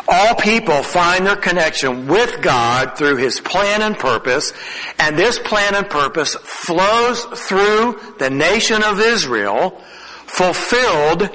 All 0.06 0.34
people 0.34 0.82
find 0.82 1.26
their 1.26 1.36
connection 1.36 2.08
with 2.08 2.42
God 2.42 2.98
through 2.98 3.16
His 3.16 3.40
plan 3.40 3.80
and 3.80 3.98
purpose, 3.98 4.52
and 4.98 5.18
this 5.18 5.38
plan 5.38 5.74
and 5.74 5.88
purpose 5.88 6.36
flows 6.44 7.24
through 7.36 7.98
the 8.18 8.28
nation 8.28 8.82
of 8.82 9.00
Israel, 9.00 9.80
fulfilled 10.26 11.30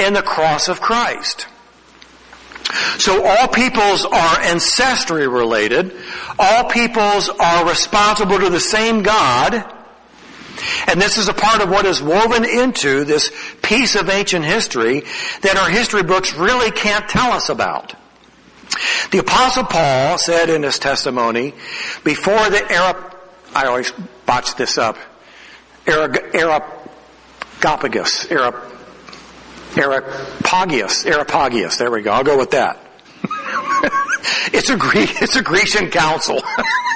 in 0.00 0.14
the 0.14 0.22
cross 0.22 0.66
of 0.66 0.80
Christ. 0.80 1.46
So 2.98 3.24
all 3.24 3.48
peoples 3.48 4.04
are 4.04 4.40
ancestry 4.40 5.28
related. 5.28 5.92
All 6.38 6.64
peoples 6.64 7.28
are 7.28 7.68
responsible 7.68 8.38
to 8.40 8.50
the 8.50 8.60
same 8.60 9.02
God. 9.02 9.64
And 10.86 11.00
this 11.00 11.18
is 11.18 11.28
a 11.28 11.34
part 11.34 11.60
of 11.60 11.68
what 11.68 11.84
is 11.86 12.02
woven 12.02 12.44
into 12.44 13.04
this 13.04 13.30
piece 13.62 13.94
of 13.94 14.08
ancient 14.08 14.44
history 14.44 15.02
that 15.42 15.56
our 15.56 15.68
history 15.68 16.02
books 16.02 16.34
really 16.34 16.70
can't 16.70 17.08
tell 17.08 17.30
us 17.32 17.48
about. 17.50 17.94
The 19.10 19.18
apostle 19.18 19.64
Paul 19.64 20.18
said 20.18 20.50
in 20.50 20.62
his 20.62 20.78
testimony, 20.78 21.54
before 22.04 22.50
the 22.50 22.64
Arab, 22.72 23.14
I 23.54 23.66
always 23.66 23.92
botch 24.26 24.56
this 24.56 24.76
up, 24.76 24.98
Areopagus, 25.86 26.72
Arab, 28.30 28.54
Areopagus, 29.76 31.04
Areopagus, 31.06 31.76
there 31.76 31.90
we 31.90 32.02
go, 32.02 32.12
I'll 32.12 32.24
go 32.24 32.38
with 32.38 32.52
that. 32.52 32.78
it's 34.52 34.70
a 34.70 34.76
Greek, 34.76 35.22
it's 35.22 35.36
a 35.36 35.42
Grecian 35.42 35.90
council. 35.90 36.42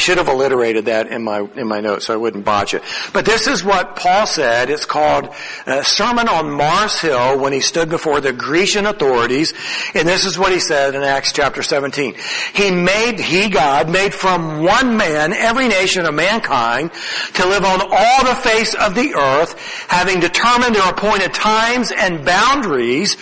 I 0.00 0.02
should 0.02 0.16
have 0.16 0.30
alliterated 0.30 0.86
that 0.86 1.08
in 1.08 1.22
my 1.22 1.46
in 1.56 1.68
my 1.68 1.82
notes 1.82 2.06
so 2.06 2.14
I 2.14 2.16
wouldn't 2.16 2.42
botch 2.42 2.72
it. 2.72 2.82
But 3.12 3.26
this 3.26 3.46
is 3.46 3.62
what 3.62 3.96
Paul 3.96 4.26
said. 4.26 4.70
It's 4.70 4.86
called 4.86 5.28
a 5.66 5.84
Sermon 5.84 6.26
on 6.26 6.50
Mars 6.50 6.98
Hill 7.02 7.38
when 7.38 7.52
he 7.52 7.60
stood 7.60 7.90
before 7.90 8.22
the 8.22 8.32
Grecian 8.32 8.86
authorities, 8.86 9.52
and 9.94 10.08
this 10.08 10.24
is 10.24 10.38
what 10.38 10.52
he 10.52 10.58
said 10.58 10.94
in 10.94 11.02
Acts 11.02 11.32
chapter 11.32 11.62
17. 11.62 12.14
He 12.54 12.70
made 12.70 13.20
he 13.20 13.50
God 13.50 13.90
made 13.90 14.14
from 14.14 14.62
one 14.62 14.96
man 14.96 15.34
every 15.34 15.68
nation 15.68 16.06
of 16.06 16.14
mankind 16.14 16.92
to 17.34 17.46
live 17.46 17.66
on 17.66 17.82
all 17.82 18.24
the 18.24 18.40
face 18.40 18.72
of 18.72 18.94
the 18.94 19.12
earth, 19.14 19.54
having 19.88 20.18
determined 20.18 20.76
their 20.76 20.88
appointed 20.88 21.34
times 21.34 21.92
and 21.92 22.24
boundaries 22.24 23.18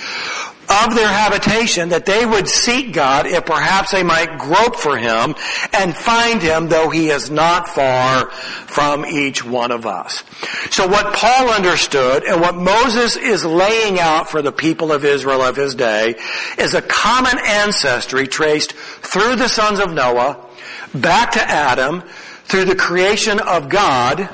of 0.70 0.94
their 0.94 1.08
habitation 1.08 1.90
that 1.90 2.06
they 2.06 2.25
would 2.25 2.48
seek 2.48 2.92
God 2.92 3.26
if 3.26 3.46
perhaps 3.46 3.92
they 3.92 4.02
might 4.02 4.38
grope 4.38 4.76
for 4.76 4.96
Him 4.96 5.34
and 5.72 5.96
find 5.96 6.42
Him 6.42 6.68
though 6.68 6.90
He 6.90 7.10
is 7.10 7.30
not 7.30 7.68
far 7.68 8.30
from 8.30 9.06
each 9.06 9.44
one 9.44 9.70
of 9.70 9.87
us. 9.87 10.22
So 10.70 10.87
what 10.87 11.14
Paul 11.14 11.50
understood 11.50 12.25
and 12.25 12.40
what 12.40 12.54
Moses 12.54 13.16
is 13.16 13.44
laying 13.44 13.98
out 13.98 14.30
for 14.30 14.42
the 14.42 14.52
people 14.52 14.92
of 14.92 15.04
Israel 15.04 15.42
of 15.42 15.56
his 15.56 15.75
day 15.75 16.16
is 16.58 16.75
a 16.75 16.82
common 16.82 17.38
ancestry 17.38 18.26
traced 18.26 18.72
through 18.72 19.37
the 19.37 19.48
sons 19.48 19.80
of 19.80 19.92
Noah 19.92 20.44
back 20.94 21.32
to 21.32 21.40
Adam 21.40 22.02
through 22.44 22.64
the 22.64 22.76
creation 22.76 23.40
of 23.40 23.68
God 23.68 24.28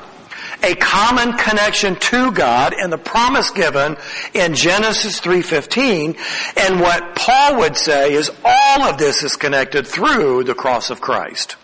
a 0.65 0.75
common 0.75 1.33
connection 1.33 1.95
to 1.95 2.31
God 2.31 2.73
and 2.73 2.91
the 2.91 2.97
promise 2.97 3.51
given 3.51 3.97
in 4.33 4.55
Genesis 4.55 5.21
3.15. 5.21 6.17
And 6.57 6.79
what 6.79 7.15
Paul 7.15 7.59
would 7.59 7.77
say 7.77 8.13
is 8.13 8.31
all 8.43 8.83
of 8.83 8.97
this 8.97 9.21
is 9.21 9.35
connected 9.35 9.85
through 9.85 10.43
the 10.43 10.55
cross 10.55 10.89
of 10.89 11.01
Christ. 11.01 11.55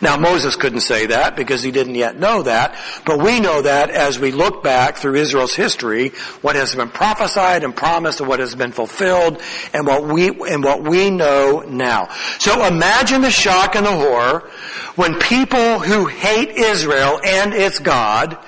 Now 0.00 0.16
Moses 0.16 0.56
couldn't 0.56 0.80
say 0.80 1.06
that 1.06 1.36
because 1.36 1.62
he 1.62 1.70
didn't 1.70 1.96
yet 1.96 2.18
know 2.18 2.42
that, 2.42 2.76
but 3.04 3.18
we 3.18 3.40
know 3.40 3.62
that 3.62 3.90
as 3.90 4.18
we 4.18 4.30
look 4.30 4.62
back 4.62 4.96
through 4.96 5.16
Israel's 5.16 5.54
history, 5.54 6.10
what 6.42 6.56
has 6.56 6.74
been 6.74 6.90
prophesied 6.90 7.64
and 7.64 7.74
promised 7.74 8.20
and 8.20 8.28
what 8.28 8.40
has 8.40 8.54
been 8.54 8.72
fulfilled 8.72 9.40
and 9.72 9.86
what 9.86 10.04
we, 10.04 10.28
and 10.28 10.62
what 10.62 10.82
we 10.82 11.10
know 11.10 11.60
now. 11.66 12.08
So 12.38 12.64
imagine 12.64 13.22
the 13.22 13.30
shock 13.30 13.74
and 13.74 13.86
the 13.86 13.92
horror 13.92 14.50
when 14.96 15.18
people 15.18 15.80
who 15.80 16.06
hate 16.06 16.50
Israel 16.50 17.20
and 17.24 17.52
its 17.52 17.80
God, 17.80 18.38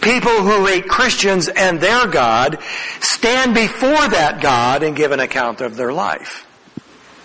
people 0.00 0.42
who 0.42 0.66
hate 0.66 0.88
Christians 0.88 1.48
and 1.48 1.80
their 1.80 2.06
God, 2.06 2.58
stand 3.00 3.54
before 3.54 4.08
that 4.08 4.40
God 4.40 4.82
and 4.82 4.96
give 4.96 5.12
an 5.12 5.20
account 5.20 5.60
of 5.60 5.76
their 5.76 5.92
life. 5.92 6.46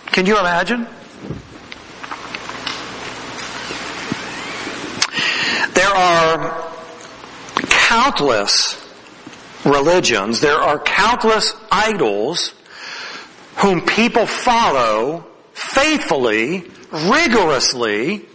Can 0.06 0.26
you 0.26 0.38
imagine? 0.38 0.86
There 5.78 5.94
are 5.94 6.72
countless 7.68 8.84
religions, 9.64 10.40
there 10.40 10.56
are 10.56 10.80
countless 10.80 11.54
idols 11.70 12.52
whom 13.58 13.86
people 13.86 14.26
follow 14.26 15.24
faithfully, 15.52 16.68
rigorously, 16.90 18.26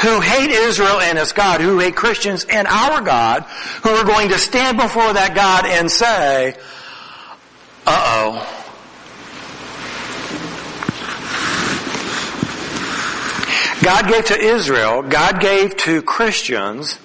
who 0.00 0.20
hate 0.22 0.48
Israel 0.48 1.02
and 1.02 1.18
its 1.18 1.32
God, 1.32 1.60
who 1.60 1.78
hate 1.80 1.96
Christians 1.96 2.46
and 2.48 2.66
our 2.66 3.02
God, 3.02 3.42
who 3.82 3.90
are 3.90 4.04
going 4.06 4.30
to 4.30 4.38
stand 4.38 4.78
before 4.78 5.12
that 5.12 5.34
God 5.34 5.66
and 5.66 5.90
say, 5.90 6.56
uh-oh, 7.86 8.59
God 13.82 14.08
gave 14.08 14.26
to 14.26 14.38
Israel, 14.38 15.02
God 15.02 15.40
gave 15.40 15.76
to 15.78 16.02
Christians 16.02 16.98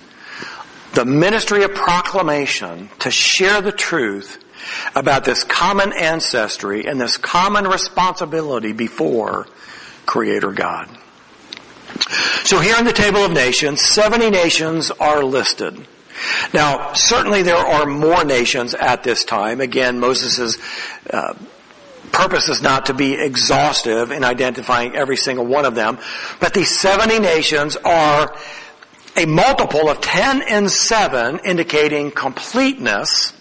the 0.93 1.05
ministry 1.05 1.63
of 1.63 1.73
proclamation 1.73 2.89
to 2.99 3.11
share 3.11 3.61
the 3.61 3.71
truth 3.71 4.43
about 4.95 5.23
this 5.23 5.43
common 5.43 5.93
ancestry 5.93 6.85
and 6.85 6.99
this 6.99 7.17
common 7.17 7.65
responsibility 7.65 8.73
before 8.73 9.47
Creator 10.05 10.51
God. 10.51 10.89
So 12.43 12.59
here 12.59 12.75
in 12.77 12.85
the 12.85 12.93
table 12.93 13.19
of 13.19 13.31
nations, 13.31 13.81
70 13.81 14.29
nations 14.29 14.91
are 14.91 15.23
listed. 15.23 15.87
Now, 16.53 16.93
certainly 16.93 17.41
there 17.41 17.55
are 17.57 17.85
more 17.85 18.23
nations 18.23 18.73
at 18.73 19.03
this 19.03 19.25
time. 19.25 19.61
Again, 19.61 19.99
Moses' 19.99 20.57
uh, 21.09 21.33
purpose 22.15 22.49
is 22.49 22.61
not 22.61 22.85
to 22.85 22.93
be 22.93 23.13
exhaustive 23.13 24.11
in 24.11 24.23
identifying 24.23 24.95
every 24.95 25.17
single 25.17 25.45
one 25.45 25.65
of 25.65 25.75
them, 25.75 25.99
but 26.39 26.53
these 26.53 26.79
70 26.79 27.19
nations 27.19 27.75
are 27.77 28.35
a 29.17 29.25
multiple 29.25 29.89
of 29.89 30.01
10 30.01 30.41
and 30.41 30.71
7 30.71 31.39
indicating 31.45 32.11
completeness 32.11 33.33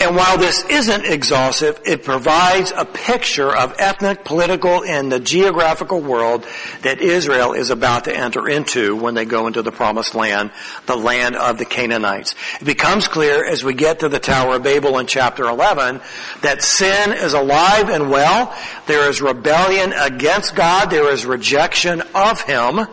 and 0.00 0.14
while 0.14 0.38
this 0.38 0.64
isn't 0.64 1.04
exhaustive, 1.04 1.80
it 1.84 2.04
provides 2.04 2.72
a 2.74 2.84
picture 2.84 3.54
of 3.54 3.74
ethnic, 3.78 4.24
political, 4.24 4.84
and 4.84 5.10
the 5.10 5.20
geographical 5.20 6.00
world 6.00 6.46
that 6.82 7.00
Israel 7.00 7.52
is 7.52 7.70
about 7.70 8.04
to 8.04 8.16
enter 8.16 8.48
into 8.48 8.96
when 8.96 9.14
they 9.14 9.24
go 9.24 9.46
into 9.46 9.62
the 9.62 9.72
promised 9.72 10.14
land, 10.14 10.52
the 10.86 10.96
land 10.96 11.36
of 11.36 11.58
the 11.58 11.64
Canaanites. 11.64 12.34
It 12.60 12.64
becomes 12.64 13.08
clear 13.08 13.44
as 13.44 13.64
we 13.64 13.74
get 13.74 14.00
to 14.00 14.08
the 14.08 14.20
Tower 14.20 14.56
of 14.56 14.62
Babel 14.62 14.98
in 14.98 15.06
chapter 15.06 15.44
11 15.44 16.00
that 16.42 16.62
sin 16.62 17.12
is 17.12 17.32
alive 17.32 17.88
and 17.88 18.10
well. 18.10 18.54
There 18.86 19.08
is 19.08 19.20
rebellion 19.20 19.92
against 19.92 20.54
God. 20.54 20.90
There 20.90 21.10
is 21.12 21.26
rejection 21.26 22.02
of 22.14 22.40
Him. 22.42 22.86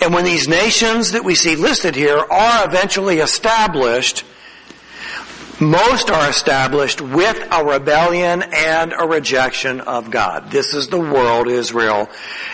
And 0.00 0.14
when 0.14 0.24
these 0.24 0.48
nations 0.48 1.12
that 1.12 1.24
we 1.24 1.34
see 1.34 1.56
listed 1.56 1.94
here 1.94 2.18
are 2.18 2.68
eventually 2.68 3.18
established, 3.18 4.24
most 5.60 6.10
are 6.10 6.28
established 6.28 7.00
with 7.00 7.48
a 7.50 7.64
rebellion 7.64 8.42
and 8.42 8.92
a 8.92 9.06
rejection 9.06 9.80
of 9.80 10.10
God. 10.10 10.50
This 10.50 10.74
is 10.74 10.88
the 10.88 11.00
world 11.00 11.48
Israel 11.48 12.08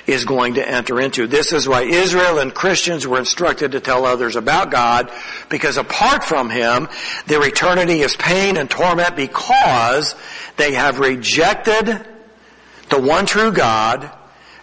is 0.06 0.24
going 0.24 0.54
to 0.54 0.66
enter 0.66 1.00
into. 1.00 1.26
This 1.26 1.52
is 1.52 1.68
why 1.68 1.82
Israel 1.82 2.38
and 2.38 2.54
Christians 2.54 3.06
were 3.06 3.18
instructed 3.18 3.72
to 3.72 3.80
tell 3.80 4.06
others 4.06 4.36
about 4.36 4.70
God, 4.70 5.12
because 5.48 5.76
apart 5.76 6.24
from 6.24 6.50
Him, 6.50 6.88
their 7.26 7.46
eternity 7.46 8.00
is 8.00 8.16
pain 8.16 8.56
and 8.56 8.70
torment 8.70 9.16
because 9.16 10.14
they 10.56 10.72
have 10.74 10.98
rejected 10.98 12.06
the 12.88 13.00
one 13.00 13.26
true 13.26 13.52
God, 13.52 14.10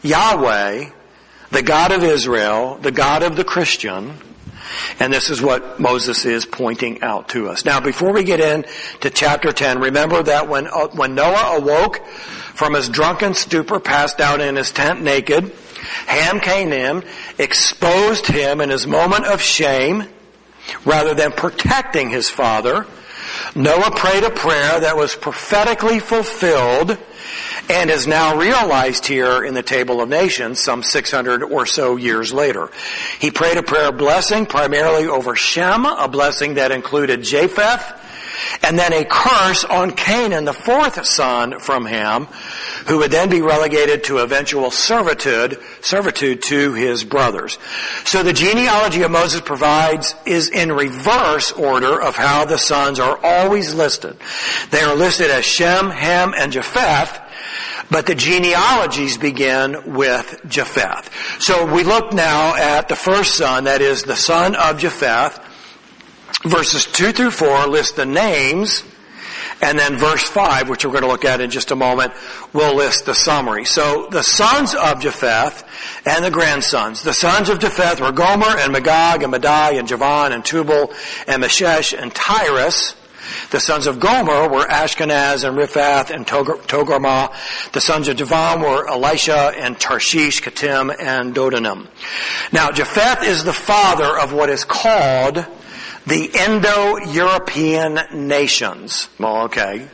Yahweh, 0.01 0.89
the 1.51 1.63
God 1.63 1.91
of 1.91 2.04
Israel, 2.04 2.77
the 2.82 2.91
God 2.91 3.23
of 3.23 3.36
the 3.36 3.43
Christian, 3.43 4.13
and 4.99 5.12
this 5.12 5.29
is 5.29 5.41
what 5.41 5.79
Moses 5.79 6.25
is 6.25 6.45
pointing 6.45 7.01
out 7.01 7.29
to 7.29 7.49
us. 7.49 7.65
Now, 7.65 7.79
before 7.79 8.13
we 8.13 8.23
get 8.23 8.39
into 8.39 9.10
chapter 9.10 9.51
10, 9.51 9.79
remember 9.79 10.23
that 10.23 10.47
when, 10.47 10.67
uh, 10.67 10.88
when 10.89 11.15
Noah 11.15 11.57
awoke 11.57 12.05
from 12.07 12.73
his 12.73 12.89
drunken 12.89 13.34
stupor, 13.34 13.79
passed 13.79 14.19
out 14.19 14.41
in 14.41 14.55
his 14.55 14.71
tent 14.71 15.01
naked, 15.01 15.51
Ham 16.07 16.39
came 16.39 16.71
in, 16.71 17.03
exposed 17.38 18.27
him 18.27 18.62
in 18.62 18.69
his 18.69 18.86
moment 18.86 19.25
of 19.25 19.41
shame, 19.41 20.07
rather 20.86 21.13
than 21.13 21.31
protecting 21.31 22.10
his 22.10 22.29
father. 22.29 22.86
Noah 23.55 23.91
prayed 23.91 24.23
a 24.23 24.29
prayer 24.29 24.79
that 24.79 24.95
was 24.95 25.15
prophetically 25.15 25.99
fulfilled 25.99 26.97
and 27.71 27.89
is 27.89 28.05
now 28.05 28.38
realized 28.38 29.05
here 29.05 29.45
in 29.45 29.53
the 29.53 29.63
Table 29.63 30.01
of 30.01 30.10
Nations 30.10 30.60
some 30.60 30.84
600 30.84 31.41
or 31.41 31.65
so 31.65 31.95
years 31.95 32.34
later. 32.34 32.69
He 33.19 33.31
prayed 33.31 33.57
a 33.57 33.63
prayer 33.63 33.89
of 33.89 33.97
blessing 33.97 34.45
primarily 34.45 35.07
over 35.07 35.38
Shem, 35.38 35.86
a 35.86 36.10
blessing 36.10 36.55
that 36.55 36.71
included 36.71 37.23
Japheth, 37.23 37.93
and 38.62 38.77
then 38.77 38.91
a 38.91 39.05
curse 39.05 39.63
on 39.63 39.91
Canaan, 39.91 40.43
the 40.43 40.53
fourth 40.53 41.05
son 41.05 41.60
from 41.60 41.86
Ham, 41.86 42.25
who 42.88 42.97
would 42.97 43.12
then 43.12 43.29
be 43.29 43.41
relegated 43.41 44.03
to 44.05 44.17
eventual 44.17 44.69
servitude, 44.69 45.57
servitude 45.79 46.43
to 46.43 46.73
his 46.73 47.05
brothers. 47.05 47.57
So 48.03 48.21
the 48.21 48.34
genealogy 48.34 49.03
of 49.03 49.12
Moses 49.12 49.39
provides 49.39 50.13
is 50.25 50.49
in 50.49 50.73
reverse 50.73 51.53
order 51.53 52.01
of 52.01 52.17
how 52.17 52.43
the 52.43 52.57
sons 52.57 52.99
are 52.99 53.17
always 53.23 53.73
listed. 53.73 54.17
They 54.71 54.81
are 54.81 54.95
listed 54.95 55.31
as 55.31 55.45
Shem, 55.45 55.89
Ham, 55.89 56.34
and 56.38 56.51
Japheth, 56.51 57.29
but 57.89 58.06
the 58.06 58.15
genealogies 58.15 59.17
begin 59.17 59.93
with 59.93 60.41
Japheth. 60.47 61.10
So 61.41 61.71
we 61.71 61.84
look 61.84 62.13
now 62.13 62.56
at 62.56 62.88
the 62.88 62.95
first 62.95 63.36
son, 63.36 63.65
that 63.65 63.82
is 63.82 64.04
the 64.04 64.15
son 64.15 64.56
of 64.56 64.80
Japheth. 64.80 65.39
Verses 66.43 66.86
2 66.88 67.12
through 67.12 67.32
4 67.32 67.67
list 67.67 67.97
the 67.97 68.06
names, 68.06 68.84
and 69.62 69.77
then 69.77 69.97
verse 69.97 70.23
5, 70.23 70.69
which 70.69 70.84
we're 70.84 70.91
going 70.91 71.04
to 71.04 71.08
look 71.08 71.23
at 71.23 71.39
in 71.39 71.51
just 71.51 71.69
a 71.69 71.75
moment, 71.75 72.13
will 72.51 72.75
list 72.75 73.06
the 73.06 73.13
summary. 73.13 73.63
So 73.65 74.08
the 74.10 74.23
sons 74.23 74.73
of 74.73 75.01
Japheth 75.01 75.63
and 76.06 76.25
the 76.25 76.32
grandsons. 76.32 77.04
The 77.04 77.13
sons 77.13 77.49
of 77.49 77.60
Japheth 77.60 78.01
were 78.01 78.12
Gomer 78.12 78.58
and 78.58 78.73
Magog 78.73 79.21
and 79.21 79.32
Madai 79.32 79.73
and 79.73 79.88
Javan 79.88 80.32
and 80.32 80.43
Tubal 80.43 80.91
and 81.27 81.41
Meshech 81.41 81.93
and 81.93 82.13
Tyrus. 82.13 82.95
The 83.51 83.60
sons 83.60 83.88
of 83.88 83.99
Gomer 83.99 84.49
were 84.49 84.65
Ashkenaz 84.65 85.43
and 85.47 85.57
Riphath 85.57 86.10
and 86.10 86.25
Togarmah. 86.25 87.71
The 87.71 87.81
sons 87.81 88.07
of 88.07 88.17
Javan 88.17 88.62
were 88.62 88.88
Elisha 88.88 89.53
and 89.55 89.79
Tarshish, 89.79 90.41
Kittim, 90.41 90.95
and 90.99 91.36
Dodanim. 91.36 91.88
Now, 92.51 92.71
Japheth 92.71 93.23
is 93.23 93.43
the 93.43 93.53
father 93.53 94.19
of 94.19 94.34
what 94.34 94.49
is 94.49 94.63
called 94.63 95.45
the 96.07 96.25
Indo-European 96.25 97.99
nations. 98.27 99.10
Well, 99.19 99.43
okay. 99.45 99.88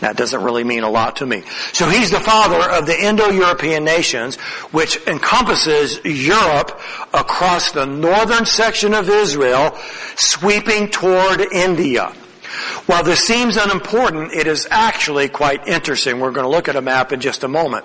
That 0.00 0.16
doesn't 0.16 0.42
really 0.42 0.64
mean 0.64 0.82
a 0.82 0.90
lot 0.90 1.16
to 1.16 1.26
me. 1.26 1.44
So 1.72 1.88
he's 1.88 2.10
the 2.10 2.18
father 2.18 2.68
of 2.70 2.86
the 2.86 3.00
Indo-European 3.00 3.84
nations, 3.84 4.34
which 4.72 4.96
encompasses 5.06 6.04
Europe 6.04 6.80
across 7.14 7.70
the 7.70 7.86
northern 7.86 8.44
section 8.44 8.94
of 8.94 9.08
Israel, 9.08 9.78
sweeping 10.16 10.88
toward 10.88 11.40
India. 11.52 12.12
While 12.86 13.04
this 13.04 13.20
seems 13.20 13.56
unimportant, 13.56 14.32
it 14.32 14.46
is 14.46 14.66
actually 14.70 15.28
quite 15.28 15.66
interesting. 15.66 16.20
We're 16.20 16.32
going 16.32 16.44
to 16.44 16.50
look 16.50 16.68
at 16.68 16.76
a 16.76 16.82
map 16.82 17.12
in 17.12 17.20
just 17.20 17.44
a 17.44 17.48
moment. 17.48 17.84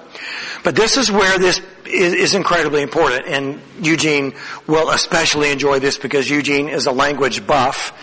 But 0.63 0.75
this 0.75 0.97
is 0.97 1.11
where 1.11 1.37
this 1.37 1.61
is, 1.85 2.35
incredibly 2.35 2.81
important, 2.81 3.27
and 3.27 3.61
Eugene 3.81 4.33
will 4.65 4.89
especially 4.89 5.51
enjoy 5.51 5.79
this 5.79 5.97
because 5.97 6.29
Eugene 6.29 6.67
is 6.67 6.85
a 6.85 6.91
language 6.91 7.47
buff, 7.47 7.93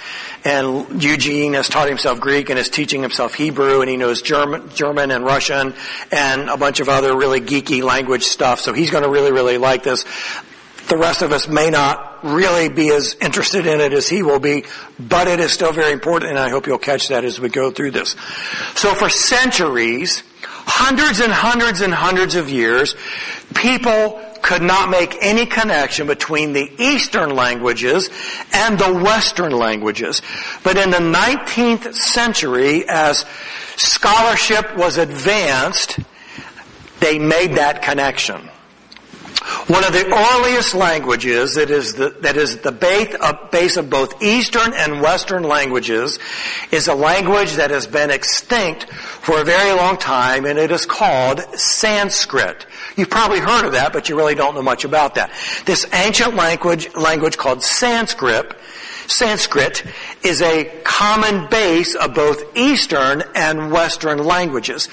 and 0.44 1.02
Eugene 1.02 1.54
has 1.54 1.68
taught 1.68 1.88
himself 1.88 2.20
Greek 2.20 2.48
and 2.50 2.58
is 2.58 2.70
teaching 2.70 3.02
himself 3.02 3.34
Hebrew, 3.34 3.80
and 3.80 3.90
he 3.90 3.96
knows 3.96 4.22
German, 4.22 4.70
German 4.70 5.10
and 5.10 5.24
Russian, 5.24 5.74
and 6.10 6.48
a 6.48 6.56
bunch 6.56 6.80
of 6.80 6.88
other 6.88 7.16
really 7.16 7.40
geeky 7.40 7.82
language 7.82 8.24
stuff. 8.24 8.60
So 8.60 8.72
he's 8.72 8.90
going 8.90 9.04
to 9.04 9.10
really, 9.10 9.32
really 9.32 9.58
like 9.58 9.82
this. 9.82 10.04
The 10.88 10.96
rest 10.96 11.22
of 11.22 11.32
us 11.32 11.48
may 11.48 11.70
not 11.70 12.13
really 12.24 12.68
be 12.68 12.90
as 12.90 13.14
interested 13.20 13.66
in 13.66 13.80
it 13.80 13.92
as 13.92 14.08
he 14.08 14.22
will 14.22 14.40
be, 14.40 14.64
but 14.98 15.28
it 15.28 15.40
is 15.40 15.52
still 15.52 15.72
very 15.72 15.92
important 15.92 16.30
and 16.30 16.38
I 16.38 16.48
hope 16.48 16.66
you'll 16.66 16.78
catch 16.78 17.08
that 17.08 17.24
as 17.24 17.38
we 17.38 17.48
go 17.48 17.70
through 17.70 17.92
this. 17.92 18.16
So 18.74 18.94
for 18.94 19.08
centuries, 19.08 20.22
hundreds 20.42 21.20
and 21.20 21.32
hundreds 21.32 21.82
and 21.82 21.92
hundreds 21.92 22.34
of 22.34 22.48
years, 22.48 22.96
people 23.54 24.20
could 24.42 24.62
not 24.62 24.90
make 24.90 25.16
any 25.22 25.46
connection 25.46 26.06
between 26.06 26.52
the 26.52 26.70
Eastern 26.78 27.34
languages 27.34 28.10
and 28.52 28.78
the 28.78 28.92
Western 28.92 29.52
languages. 29.52 30.20
But 30.62 30.76
in 30.76 30.90
the 30.90 30.98
19th 30.98 31.94
century, 31.94 32.84
as 32.86 33.24
scholarship 33.76 34.76
was 34.76 34.98
advanced, 34.98 35.98
they 37.00 37.18
made 37.18 37.54
that 37.54 37.82
connection. 37.82 38.50
One 39.66 39.84
of 39.84 39.92
the 39.92 40.06
earliest 40.06 40.74
languages 40.74 41.54
that 41.56 41.70
is 41.70 41.94
the, 41.94 42.10
that 42.20 42.36
is 42.38 42.58
the 42.58 42.72
base 42.72 43.14
of, 43.14 43.50
base 43.50 43.76
of 43.76 43.90
both 43.90 44.22
Eastern 44.22 44.72
and 44.74 45.02
Western 45.02 45.42
languages 45.42 46.18
is 46.70 46.88
a 46.88 46.94
language 46.94 47.52
that 47.54 47.70
has 47.70 47.86
been 47.86 48.10
extinct 48.10 48.84
for 48.90 49.40
a 49.40 49.44
very 49.44 49.76
long 49.76 49.98
time 49.98 50.46
and 50.46 50.58
it 50.58 50.70
is 50.70 50.86
called 50.86 51.40
Sanskrit. 51.58 52.64
You've 52.96 53.10
probably 53.10 53.40
heard 53.40 53.66
of 53.66 53.72
that, 53.72 53.92
but 53.92 54.08
you 54.08 54.16
really 54.16 54.34
don't 54.34 54.54
know 54.54 54.62
much 54.62 54.84
about 54.84 55.16
that. 55.16 55.30
This 55.66 55.86
ancient 55.92 56.34
language, 56.36 56.94
language 56.94 57.36
called 57.36 57.62
Sanskrit 57.62 58.56
Sanskrit 59.06 59.84
is 60.22 60.40
a 60.42 60.64
common 60.84 61.48
base 61.48 61.94
of 61.94 62.14
both 62.14 62.56
Eastern 62.56 63.22
and 63.34 63.70
Western 63.70 64.18
languages. 64.18 64.88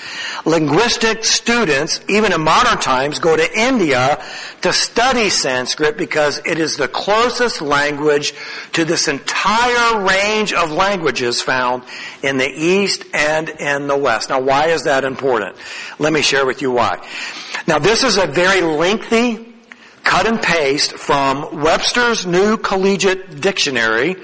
Linguistic 0.45 1.23
students, 1.23 2.01
even 2.09 2.33
in 2.33 2.41
modern 2.41 2.77
times, 2.79 3.19
go 3.19 3.35
to 3.35 3.59
India 3.59 4.23
to 4.61 4.73
study 4.73 5.29
Sanskrit 5.29 5.97
because 5.97 6.41
it 6.45 6.59
is 6.59 6.77
the 6.77 6.87
closest 6.87 7.61
language 7.61 8.33
to 8.73 8.85
this 8.85 9.07
entire 9.07 10.05
range 10.05 10.53
of 10.53 10.71
languages 10.71 11.41
found 11.41 11.83
in 12.21 12.37
the 12.37 12.49
East 12.49 13.03
and 13.13 13.49
in 13.49 13.87
the 13.87 13.97
West. 13.97 14.29
Now 14.29 14.41
why 14.41 14.67
is 14.67 14.83
that 14.83 15.03
important? 15.03 15.55
Let 15.99 16.13
me 16.13 16.21
share 16.21 16.45
with 16.45 16.61
you 16.61 16.71
why. 16.71 17.05
Now 17.67 17.79
this 17.79 18.03
is 18.03 18.17
a 18.17 18.27
very 18.27 18.61
lengthy 18.61 19.50
cut 20.03 20.27
and 20.27 20.41
paste 20.41 20.93
from 20.93 21.61
Webster's 21.61 22.25
New 22.25 22.57
Collegiate 22.57 23.39
Dictionary, 23.41 24.15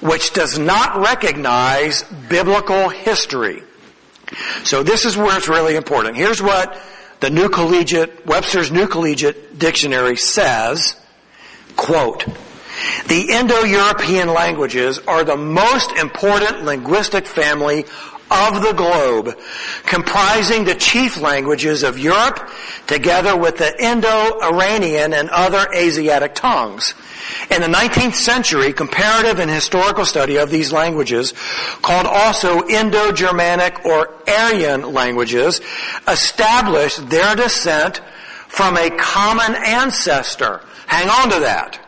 which 0.00 0.32
does 0.32 0.58
not 0.58 0.96
recognize 1.00 2.02
biblical 2.28 2.88
history. 2.88 3.62
So 4.64 4.82
this 4.82 5.04
is 5.04 5.16
where 5.16 5.36
it's 5.36 5.48
really 5.48 5.76
important. 5.76 6.16
Here's 6.16 6.42
what 6.42 6.78
the 7.20 7.30
New 7.30 7.48
Collegiate, 7.48 8.26
Webster's 8.26 8.70
New 8.70 8.86
Collegiate 8.86 9.58
Dictionary 9.58 10.16
says, 10.16 10.96
quote, 11.76 12.26
the 13.06 13.28
Indo-European 13.30 14.28
languages 14.28 14.98
are 14.98 15.24
the 15.24 15.36
most 15.36 15.92
important 15.92 16.64
linguistic 16.64 17.26
family 17.26 17.84
of 18.30 18.62
the 18.62 18.72
globe, 18.72 19.38
comprising 19.84 20.64
the 20.64 20.74
chief 20.74 21.20
languages 21.20 21.82
of 21.82 21.98
Europe, 21.98 22.48
together 22.86 23.36
with 23.36 23.58
the 23.58 23.82
Indo-Iranian 23.82 25.12
and 25.12 25.30
other 25.30 25.66
Asiatic 25.74 26.34
tongues. 26.34 26.94
In 27.50 27.60
the 27.60 27.68
19th 27.68 28.14
century, 28.14 28.72
comparative 28.72 29.38
and 29.38 29.50
historical 29.50 30.04
study 30.04 30.36
of 30.36 30.50
these 30.50 30.72
languages, 30.72 31.32
called 31.82 32.06
also 32.06 32.66
Indo-Germanic 32.66 33.84
or 33.84 34.14
Aryan 34.28 34.92
languages, 34.92 35.60
established 36.08 37.08
their 37.08 37.36
descent 37.36 38.00
from 38.48 38.76
a 38.76 38.90
common 38.90 39.54
ancestor. 39.54 40.60
Hang 40.86 41.08
on 41.08 41.30
to 41.30 41.40
that. 41.40 41.83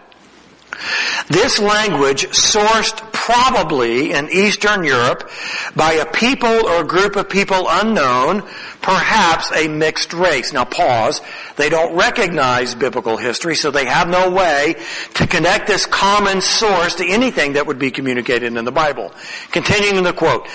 This 1.29 1.59
language 1.59 2.27
sourced 2.29 2.97
probably 3.13 4.13
in 4.13 4.29
Eastern 4.31 4.85
Europe 4.85 5.29
by 5.75 5.95
a 5.95 6.07
people 6.07 6.49
or 6.49 6.85
group 6.85 7.17
of 7.17 7.29
people 7.29 7.67
unknown, 7.69 8.43
perhaps 8.83 9.51
a 9.51 9.67
mixed 9.67 10.13
race. 10.13 10.53
Now 10.53 10.65
pause. 10.65 11.21
They 11.57 11.69
don't 11.69 11.97
recognize 11.97 12.77
biblical 12.77 13.17
history, 13.17 13.57
so 13.57 13.73
they 13.73 13.87
have 13.87 14.09
no 14.09 14.31
way 14.31 14.77
to 15.15 15.27
connect 15.27 15.67
this 15.67 15.87
common 15.87 16.41
source 16.41 16.95
to 16.97 17.07
anything 17.07 17.55
that 17.55 17.67
would 17.67 17.81
be 17.81 17.91
communicated 17.91 18.57
in 18.57 18.65
the 18.65 18.73
Bible. 18.73 19.13
Continuing 19.51 20.05
the 20.05 20.13
quote, 20.13 20.47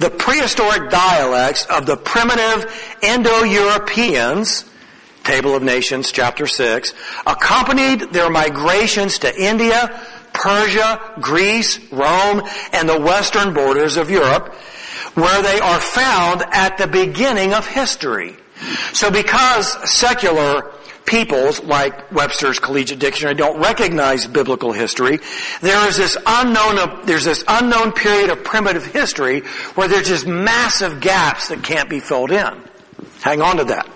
the 0.00 0.10
prehistoric 0.10 0.90
dialects 0.90 1.64
of 1.66 1.86
the 1.86 1.96
primitive 1.96 2.96
Indo-Europeans 3.02 4.64
Table 5.26 5.56
of 5.56 5.62
Nations, 5.64 6.12
chapter 6.12 6.46
6, 6.46 6.94
accompanied 7.26 8.12
their 8.12 8.30
migrations 8.30 9.18
to 9.18 9.36
India, 9.36 10.00
Persia, 10.32 11.14
Greece, 11.20 11.80
Rome, 11.90 12.42
and 12.72 12.88
the 12.88 13.00
western 13.00 13.52
borders 13.52 13.96
of 13.96 14.08
Europe, 14.08 14.54
where 15.14 15.42
they 15.42 15.58
are 15.58 15.80
found 15.80 16.44
at 16.52 16.78
the 16.78 16.86
beginning 16.86 17.54
of 17.54 17.66
history. 17.66 18.36
So 18.92 19.10
because 19.10 19.90
secular 19.90 20.72
peoples, 21.06 21.60
like 21.64 22.12
Webster's 22.12 22.60
Collegiate 22.60 23.00
Dictionary, 23.00 23.34
don't 23.34 23.60
recognize 23.60 24.28
biblical 24.28 24.72
history, 24.72 25.18
there 25.60 25.88
is 25.88 25.96
this 25.96 26.16
unknown, 26.24 27.04
there's 27.04 27.24
this 27.24 27.42
unknown 27.48 27.90
period 27.90 28.30
of 28.30 28.44
primitive 28.44 28.86
history 28.86 29.40
where 29.74 29.88
there's 29.88 30.06
just 30.06 30.26
massive 30.26 31.00
gaps 31.00 31.48
that 31.48 31.64
can't 31.64 31.90
be 31.90 31.98
filled 31.98 32.30
in. 32.30 32.62
Hang 33.22 33.42
on 33.42 33.56
to 33.56 33.64
that. 33.64 33.88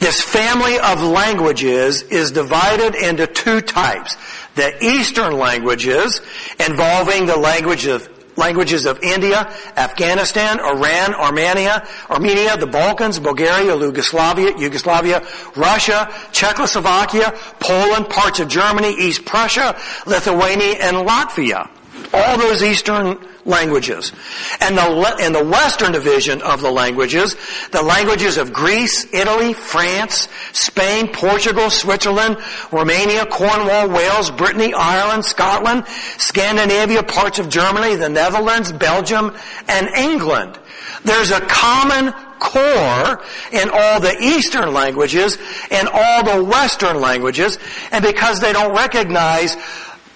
This 0.00 0.20
family 0.22 0.78
of 0.78 1.02
languages 1.02 2.02
is 2.02 2.30
divided 2.32 2.94
into 2.94 3.26
two 3.26 3.60
types. 3.60 4.16
The 4.54 4.72
Eastern 4.84 5.38
languages 5.38 6.20
involving 6.58 7.26
the 7.26 7.36
language 7.36 7.86
of 7.86 8.08
languages 8.36 8.86
of 8.86 9.02
India, 9.02 9.52
Afghanistan, 9.76 10.60
Iran, 10.60 11.12
Armenia, 11.14 11.86
Armenia, 12.08 12.56
the 12.56 12.66
Balkans, 12.66 13.18
Bulgaria, 13.18 13.76
Yugoslavia, 13.76 14.56
Yugoslavia, 14.56 15.26
Russia, 15.56 16.08
Czechoslovakia, 16.30 17.34
Poland, 17.58 18.08
parts 18.08 18.38
of 18.38 18.48
Germany, 18.48 18.94
East 18.96 19.24
Prussia, 19.24 19.76
Lithuania, 20.06 20.76
and 20.80 20.96
Latvia. 20.98 21.68
All 22.12 22.38
those 22.38 22.62
Eastern 22.62 23.18
languages. 23.44 24.12
And 24.60 24.76
the, 24.76 25.16
in 25.20 25.32
the 25.32 25.44
Western 25.44 25.92
division 25.92 26.42
of 26.42 26.60
the 26.60 26.70
languages, 26.70 27.34
the 27.72 27.82
languages 27.82 28.36
of 28.36 28.52
Greece, 28.52 29.12
Italy, 29.12 29.54
France, 29.54 30.28
Spain, 30.52 31.08
Portugal, 31.08 31.70
Switzerland, 31.70 32.36
Romania, 32.70 33.26
Cornwall, 33.26 33.88
Wales, 33.88 34.30
Brittany, 34.30 34.72
Ireland, 34.74 35.24
Scotland, 35.24 35.86
Scandinavia, 36.18 37.02
parts 37.02 37.38
of 37.38 37.48
Germany, 37.48 37.96
the 37.96 38.08
Netherlands, 38.08 38.70
Belgium, 38.72 39.34
and 39.66 39.88
England. 39.96 40.58
There's 41.04 41.30
a 41.30 41.40
common 41.40 42.12
core 42.38 43.24
in 43.52 43.70
all 43.72 44.00
the 44.00 44.16
Eastern 44.20 44.72
languages 44.72 45.38
and 45.70 45.88
all 45.88 46.24
the 46.24 46.44
Western 46.44 47.00
languages, 47.00 47.58
and 47.90 48.04
because 48.04 48.40
they 48.40 48.52
don't 48.52 48.76
recognize 48.76 49.56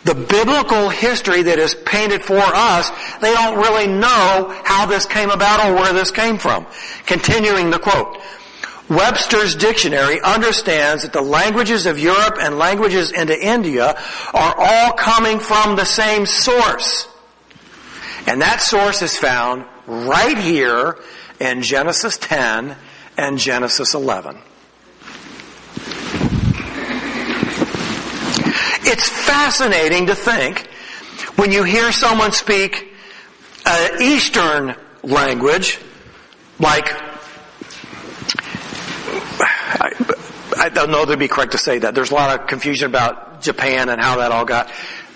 the 0.04 0.14
biblical 0.14 0.88
history 0.88 1.42
that 1.42 1.58
is 1.58 1.74
painted 1.74 2.22
for 2.22 2.40
us, 2.40 2.90
they 3.20 3.32
don't 3.32 3.58
really 3.58 3.86
know 3.86 4.52
how 4.64 4.86
this 4.86 5.06
came 5.06 5.30
about 5.30 5.64
or 5.64 5.74
where 5.74 5.92
this 5.92 6.10
came 6.10 6.38
from. 6.38 6.66
Continuing 7.06 7.70
the 7.70 7.78
quote. 7.78 8.18
Webster's 8.88 9.54
dictionary 9.54 10.20
understands 10.20 11.04
that 11.04 11.12
the 11.12 11.22
languages 11.22 11.86
of 11.86 11.98
Europe 11.98 12.36
and 12.40 12.58
languages 12.58 13.12
into 13.12 13.38
India 13.40 13.96
are 14.34 14.54
all 14.58 14.92
coming 14.92 15.38
from 15.38 15.76
the 15.76 15.84
same 15.84 16.26
source. 16.26 17.08
And 18.26 18.42
that 18.42 18.60
source 18.60 19.02
is 19.02 19.16
found 19.16 19.64
right 19.86 20.36
here 20.36 20.98
in 21.40 21.62
Genesis 21.62 22.18
10 22.18 22.76
and 23.16 23.38
Genesis 23.38 23.94
11. 23.94 24.36
It's 28.84 29.08
fascinating 29.08 30.06
to 30.06 30.14
think 30.14 30.66
when 31.36 31.52
you 31.52 31.64
hear 31.64 31.92
someone 31.92 32.32
speak 32.32 32.92
an 33.64 34.02
Eastern 34.02 34.74
language, 35.02 35.78
like, 36.58 36.92
I, 39.40 39.92
I 40.58 40.68
don't 40.68 40.90
know 40.90 41.02
if 41.02 41.08
it'd 41.08 41.18
be 41.18 41.28
correct 41.28 41.52
to 41.52 41.58
say 41.58 41.78
that. 41.78 41.94
There's 41.94 42.10
a 42.10 42.14
lot 42.14 42.40
of 42.40 42.46
confusion 42.46 42.88
about 42.88 43.40
Japan 43.40 43.88
and 43.88 44.00
how 44.00 44.16
that 44.18 44.32
all 44.32 44.44
got 44.44 44.70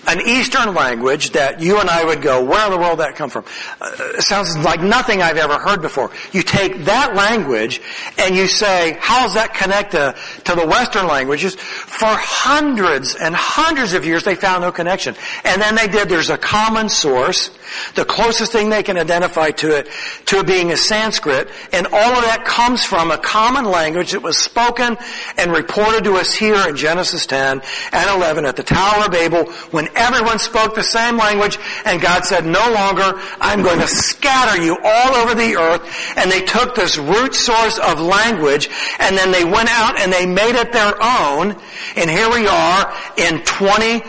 an 0.06 0.20
Eastern 0.20 0.74
language 0.74 1.30
that 1.30 1.60
you 1.60 1.80
and 1.80 1.90
I 1.90 2.04
would 2.04 2.22
go, 2.22 2.44
where 2.44 2.64
in 2.66 2.72
the 2.72 2.78
world 2.78 3.00
that 3.00 3.16
come 3.16 3.30
from? 3.30 3.44
Uh, 3.80 4.20
sounds 4.20 4.56
like 4.58 4.80
nothing 4.80 5.22
I've 5.22 5.36
ever 5.36 5.58
heard 5.58 5.82
before. 5.82 6.10
You 6.32 6.42
take 6.42 6.84
that 6.84 7.14
language 7.14 7.80
and 8.18 8.36
you 8.36 8.46
say, 8.46 8.96
how's 9.00 9.34
that 9.34 9.54
connect 9.54 9.92
to, 9.92 10.14
to 10.44 10.54
the 10.54 10.66
Western 10.66 11.06
languages? 11.06 11.54
For 11.56 12.06
hundreds 12.06 13.14
and 13.14 13.34
hundreds 13.34 13.92
of 13.94 14.04
years 14.04 14.24
they 14.24 14.34
found 14.34 14.62
no 14.62 14.72
connection. 14.72 15.16
And 15.44 15.60
then 15.60 15.74
they 15.74 15.88
did, 15.88 16.08
there's 16.08 16.30
a 16.30 16.38
common 16.38 16.88
source, 16.88 17.50
the 17.94 18.04
closest 18.04 18.52
thing 18.52 18.70
they 18.70 18.82
can 18.82 18.96
identify 18.96 19.50
to 19.50 19.76
it, 19.76 19.88
to 20.26 20.38
it 20.38 20.46
being 20.46 20.70
is 20.70 20.80
Sanskrit, 20.82 21.48
and 21.72 21.86
all 21.86 22.12
of 22.12 22.24
that 22.24 22.44
comes 22.44 22.84
from 22.84 23.10
a 23.10 23.18
common 23.18 23.64
language 23.64 24.12
that 24.12 24.22
was 24.22 24.38
spoken 24.38 24.96
and 25.36 25.52
reported 25.52 26.04
to 26.04 26.14
us 26.14 26.32
here 26.32 26.68
in 26.68 26.76
Genesis 26.76 27.26
10 27.26 27.62
and 27.92 28.10
11 28.10 28.44
at 28.44 28.56
the 28.56 28.62
Tower 28.62 29.06
of 29.06 29.10
Babel 29.10 29.50
when 29.70 29.88
everyone 29.96 30.38
spoke 30.38 30.74
the 30.74 30.82
same 30.82 31.16
language 31.16 31.58
and 31.84 32.00
God 32.00 32.24
said, 32.24 32.44
no 32.44 32.70
longer, 32.72 33.18
I'm 33.40 33.62
going 33.62 33.80
to 33.80 33.88
scatter 33.88 34.62
you 34.62 34.76
all 34.82 35.14
over 35.16 35.34
the 35.34 35.56
earth. 35.56 36.14
And 36.16 36.30
they 36.30 36.42
took 36.42 36.74
this 36.74 36.98
root 36.98 37.34
source 37.34 37.78
of 37.78 38.00
language 38.00 38.68
and 38.98 39.16
then 39.16 39.32
they 39.32 39.44
went 39.44 39.68
out 39.70 39.98
and 40.00 40.12
they 40.12 40.26
made 40.26 40.54
it 40.56 40.72
their 40.72 40.94
own. 41.02 41.56
And 41.96 42.10
here 42.10 42.30
we 42.30 42.46
are 42.46 42.94
in 43.16 43.42
20 43.44 44.02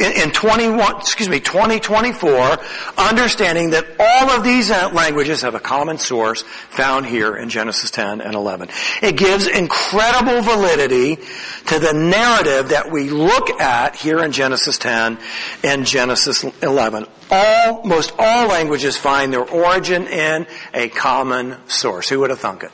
in, 0.00 0.30
21, 0.30 0.96
excuse 0.96 1.28
me, 1.28 1.40
2024, 1.40 2.58
understanding 2.96 3.70
that 3.70 3.86
all 3.98 4.30
of 4.30 4.44
these 4.44 4.70
uh, 4.70 4.90
languages 4.92 5.42
have 5.42 5.54
a 5.54 5.60
common 5.60 5.98
source 5.98 6.42
found 6.70 7.06
here 7.06 7.36
in 7.36 7.48
Genesis 7.48 7.90
10 7.90 8.20
and 8.20 8.34
11. 8.34 8.70
It 9.02 9.16
gives 9.16 9.46
incredible 9.46 10.40
validity 10.42 11.16
to 11.66 11.78
the 11.78 11.92
narrative 11.92 12.70
that 12.70 12.90
we 12.90 13.10
look 13.10 13.50
at 13.60 13.94
here 13.96 14.24
in 14.24 14.32
Genesis 14.32 14.78
10 14.78 15.18
and 15.62 15.86
Genesis 15.86 16.44
11. 16.62 17.06
All, 17.30 17.84
most 17.84 18.12
all 18.18 18.48
languages 18.48 18.96
find 18.96 19.32
their 19.32 19.48
origin 19.48 20.06
in 20.06 20.46
a 20.74 20.88
common 20.88 21.56
source. 21.68 22.08
Who 22.08 22.20
would 22.20 22.30
have 22.30 22.40
thunk 22.40 22.64
it? 22.64 22.72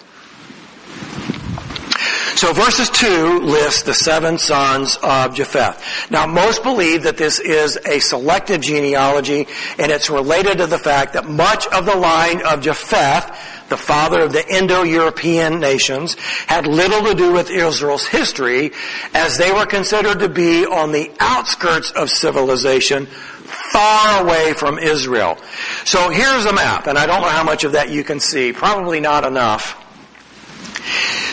So 2.37 2.53
verses 2.53 2.91
2 2.91 3.41
lists 3.41 3.85
the 3.85 3.95
seven 3.95 4.37
sons 4.37 4.99
of 5.03 5.35
Japheth. 5.35 6.11
Now 6.11 6.27
most 6.27 6.63
believe 6.63 7.05
that 7.05 7.17
this 7.17 7.41
is 7.41 7.79
a 7.87 7.99
selective 7.99 8.61
genealogy 8.61 9.49
and 9.79 9.91
it's 9.91 10.11
related 10.11 10.59
to 10.59 10.67
the 10.67 10.79
fact 10.79 11.15
that 11.15 11.27
much 11.27 11.67
of 11.69 11.87
the 11.87 11.97
line 11.97 12.45
of 12.45 12.61
Japheth, 12.61 13.69
the 13.71 13.79
father 13.79 14.21
of 14.21 14.35
the 14.35 14.47
Indo-European 14.55 15.61
nations, 15.61 16.17
had 16.47 16.67
little 16.67 17.05
to 17.05 17.15
do 17.15 17.33
with 17.33 17.49
Israel's 17.49 18.07
history 18.07 18.73
as 19.15 19.39
they 19.39 19.51
were 19.51 19.65
considered 19.65 20.19
to 20.19 20.29
be 20.29 20.67
on 20.67 20.93
the 20.93 21.11
outskirts 21.19 21.91
of 21.93 22.11
civilization 22.11 23.07
far 23.07 24.23
away 24.23 24.53
from 24.53 24.79
Israel. 24.79 25.39
So 25.87 26.11
here's 26.11 26.45
a 26.45 26.53
map, 26.53 26.87
and 26.87 26.99
I 26.99 27.07
don't 27.07 27.23
know 27.23 27.29
how 27.29 27.45
much 27.45 27.65
of 27.65 27.73
that 27.73 27.89
you 27.89 28.05
can 28.05 28.21
see. 28.21 28.53
Probably 28.53 29.01
not 29.01 29.25
enough. 29.25 29.86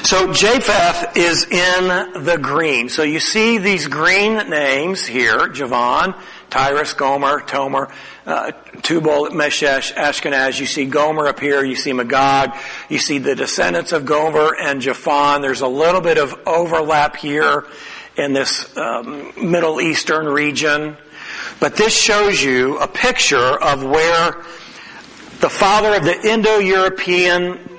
So 0.04 0.34
Japheth 0.34 1.18
is 1.18 1.46
in 1.46 2.24
the 2.24 2.38
green. 2.42 2.90
So 2.90 3.04
you 3.04 3.20
see 3.20 3.58
these 3.58 3.88
green 3.88 4.50
names 4.50 5.06
here, 5.06 5.48
Javan, 5.48 6.14
Tyrus, 6.50 6.94
Gomer, 6.94 7.40
Tomer, 7.40 7.92
uh, 8.26 8.52
Tubal, 8.82 9.30
Meshesh, 9.30 9.94
Ashkenaz. 9.94 10.60
You 10.60 10.66
see 10.66 10.86
Gomer 10.86 11.28
up 11.28 11.40
here. 11.40 11.64
You 11.64 11.76
see 11.76 11.94
Magog. 11.94 12.54
You 12.90 13.00
see 13.00 13.18
the 13.18 13.36
descendants 13.36 13.92
of 13.92 14.06
Gomer 14.06 14.56
and 14.60 14.82
Javan. 14.82 15.42
There's 15.42 15.62
a 15.62 15.68
little 15.68 16.02
bit 16.02 16.18
of 16.18 16.40
overlap 16.46 17.16
here 17.16 17.66
in 18.16 18.34
this 18.34 18.76
um, 18.78 19.34
Middle 19.50 19.82
Eastern 19.82 20.28
region. 20.28 20.96
But 21.60 21.76
this 21.76 21.96
shows 21.96 22.42
you 22.44 22.78
a 22.78 22.88
picture 22.88 23.38
of 23.38 23.84
where 23.84 24.44
the 25.40 25.50
father 25.50 25.96
of 25.96 26.04
the 26.04 26.30
Indo-European 26.30 27.73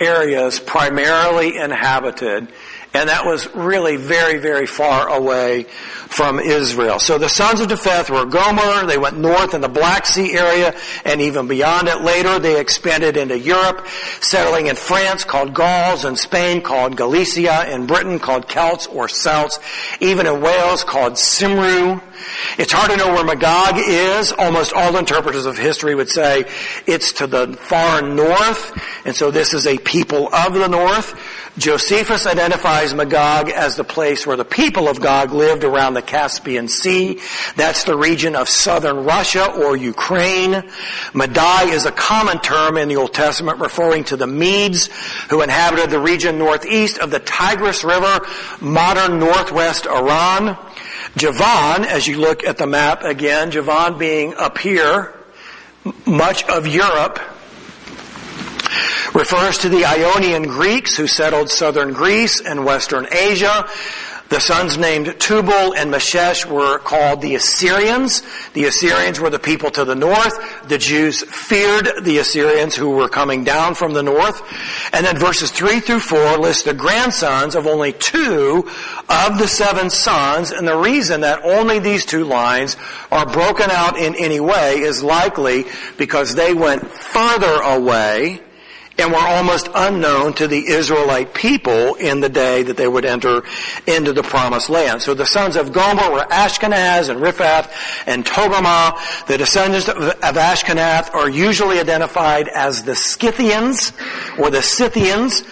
areas 0.00 0.60
primarily 0.60 1.56
inhabited 1.56 2.48
and 2.96 3.10
that 3.10 3.26
was 3.26 3.54
really 3.54 3.96
very, 3.96 4.38
very 4.38 4.66
far 4.66 5.08
away 5.08 5.64
from 5.64 6.40
Israel. 6.40 6.98
So 6.98 7.18
the 7.18 7.28
sons 7.28 7.60
of 7.60 7.68
Japheth 7.68 8.08
were 8.08 8.24
Gomer, 8.24 8.86
they 8.86 8.96
went 8.96 9.18
north 9.18 9.52
in 9.52 9.60
the 9.60 9.68
Black 9.68 10.06
Sea 10.06 10.32
area, 10.32 10.74
and 11.04 11.20
even 11.20 11.46
beyond 11.46 11.88
it. 11.88 12.00
Later 12.00 12.38
they 12.38 12.58
expanded 12.58 13.18
into 13.18 13.38
Europe, 13.38 13.86
settling 14.20 14.68
in 14.68 14.76
France 14.76 15.24
called 15.24 15.52
Gauls, 15.52 16.06
and 16.06 16.18
Spain 16.18 16.62
called 16.62 16.96
Galicia, 16.96 17.70
in 17.70 17.86
Britain 17.86 18.18
called 18.18 18.48
Celts 18.48 18.86
or 18.86 19.08
Celts, 19.08 19.58
even 20.00 20.26
in 20.26 20.40
Wales 20.40 20.82
called 20.82 21.14
Cymru. 21.14 22.02
It's 22.58 22.72
hard 22.72 22.90
to 22.90 22.96
know 22.96 23.12
where 23.12 23.24
Magog 23.24 23.76
is. 23.78 24.32
Almost 24.32 24.72
all 24.72 24.96
interpreters 24.96 25.46
of 25.46 25.58
history 25.58 25.94
would 25.94 26.08
say 26.08 26.44
it's 26.86 27.12
to 27.14 27.26
the 27.26 27.54
far 27.54 28.02
north, 28.02 28.72
and 29.04 29.14
so 29.14 29.30
this 29.30 29.54
is 29.54 29.66
a 29.66 29.78
people 29.78 30.32
of 30.34 30.54
the 30.54 30.68
north. 30.68 31.14
Josephus 31.58 32.26
identifies 32.26 32.92
Magog 32.92 33.48
as 33.48 33.76
the 33.76 33.84
place 33.84 34.26
where 34.26 34.36
the 34.36 34.44
people 34.44 34.88
of 34.88 35.00
Gog 35.00 35.32
lived 35.32 35.64
around 35.64 35.94
the 35.94 36.02
Caspian 36.02 36.68
Sea. 36.68 37.18
That's 37.56 37.84
the 37.84 37.96
region 37.96 38.36
of 38.36 38.50
southern 38.50 39.04
Russia 39.04 39.50
or 39.50 39.74
Ukraine. 39.74 40.70
Madai 41.14 41.70
is 41.70 41.86
a 41.86 41.92
common 41.92 42.40
term 42.40 42.76
in 42.76 42.88
the 42.88 42.96
Old 42.96 43.14
Testament 43.14 43.58
referring 43.58 44.04
to 44.04 44.16
the 44.16 44.26
Medes 44.26 44.90
who 45.30 45.40
inhabited 45.40 45.88
the 45.88 45.98
region 45.98 46.36
northeast 46.38 46.98
of 46.98 47.10
the 47.10 47.20
Tigris 47.20 47.84
River, 47.84 48.20
modern 48.60 49.18
northwest 49.18 49.86
Iran. 49.86 50.58
Javan, 51.16 51.84
as 51.84 52.06
you 52.06 52.18
look 52.18 52.44
at 52.44 52.58
the 52.58 52.66
map 52.66 53.02
again, 53.02 53.50
Javan 53.50 53.98
being 53.98 54.34
up 54.34 54.58
here, 54.58 55.14
much 56.04 56.44
of 56.44 56.66
Europe, 56.66 57.20
refers 59.14 59.58
to 59.58 59.68
the 59.68 59.84
Ionian 59.84 60.44
Greeks 60.44 60.96
who 60.96 61.06
settled 61.06 61.48
southern 61.50 61.92
Greece 61.92 62.40
and 62.40 62.64
western 62.64 63.06
Asia. 63.10 63.68
The 64.28 64.40
sons 64.40 64.76
named 64.76 65.20
Tubal 65.20 65.72
and 65.74 65.92
Meshesh 65.92 66.46
were 66.46 66.80
called 66.80 67.22
the 67.22 67.36
Assyrians. 67.36 68.22
The 68.54 68.64
Assyrians 68.64 69.20
were 69.20 69.30
the 69.30 69.38
people 69.38 69.70
to 69.70 69.84
the 69.84 69.94
north. 69.94 70.68
The 70.68 70.78
Jews 70.78 71.22
feared 71.22 71.88
the 72.02 72.18
Assyrians 72.18 72.74
who 72.74 72.90
were 72.90 73.08
coming 73.08 73.44
down 73.44 73.76
from 73.76 73.94
the 73.94 74.02
north. 74.02 74.42
And 74.92 75.06
then 75.06 75.16
verses 75.16 75.52
3 75.52 75.78
through 75.78 76.00
4 76.00 76.38
list 76.38 76.64
the 76.64 76.74
grandsons 76.74 77.54
of 77.54 77.68
only 77.68 77.92
two 77.92 78.68
of 79.08 79.38
the 79.38 79.46
seven 79.46 79.90
sons. 79.90 80.50
And 80.50 80.66
the 80.66 80.76
reason 80.76 81.20
that 81.20 81.44
only 81.44 81.78
these 81.78 82.04
two 82.04 82.24
lines 82.24 82.76
are 83.12 83.26
broken 83.26 83.70
out 83.70 83.96
in 83.96 84.16
any 84.16 84.40
way 84.40 84.78
is 84.78 85.04
likely 85.04 85.66
because 85.98 86.34
they 86.34 86.52
went 86.52 86.84
further 86.90 87.60
away 87.62 88.42
and 88.98 89.12
were 89.12 89.18
almost 89.18 89.68
unknown 89.74 90.32
to 90.34 90.48
the 90.48 90.68
Israelite 90.68 91.34
people 91.34 91.94
in 91.96 92.20
the 92.20 92.28
day 92.28 92.62
that 92.62 92.76
they 92.76 92.88
would 92.88 93.04
enter 93.04 93.42
into 93.86 94.12
the 94.12 94.22
promised 94.22 94.70
land. 94.70 95.02
So 95.02 95.14
the 95.14 95.26
sons 95.26 95.56
of 95.56 95.72
Gomer 95.72 96.10
were 96.10 96.24
Ashkenaz 96.24 97.08
and 97.08 97.20
Riphath 97.20 97.70
and 98.06 98.24
Togarmah. 98.24 99.26
The 99.26 99.38
descendants 99.38 99.88
of 99.88 99.96
Ashkenaz 99.96 101.12
are 101.14 101.28
usually 101.28 101.78
identified 101.78 102.48
as 102.48 102.84
the 102.84 102.94
Scythians 102.94 103.92
or 104.38 104.50
the 104.50 104.62
Scythians. 104.62 105.42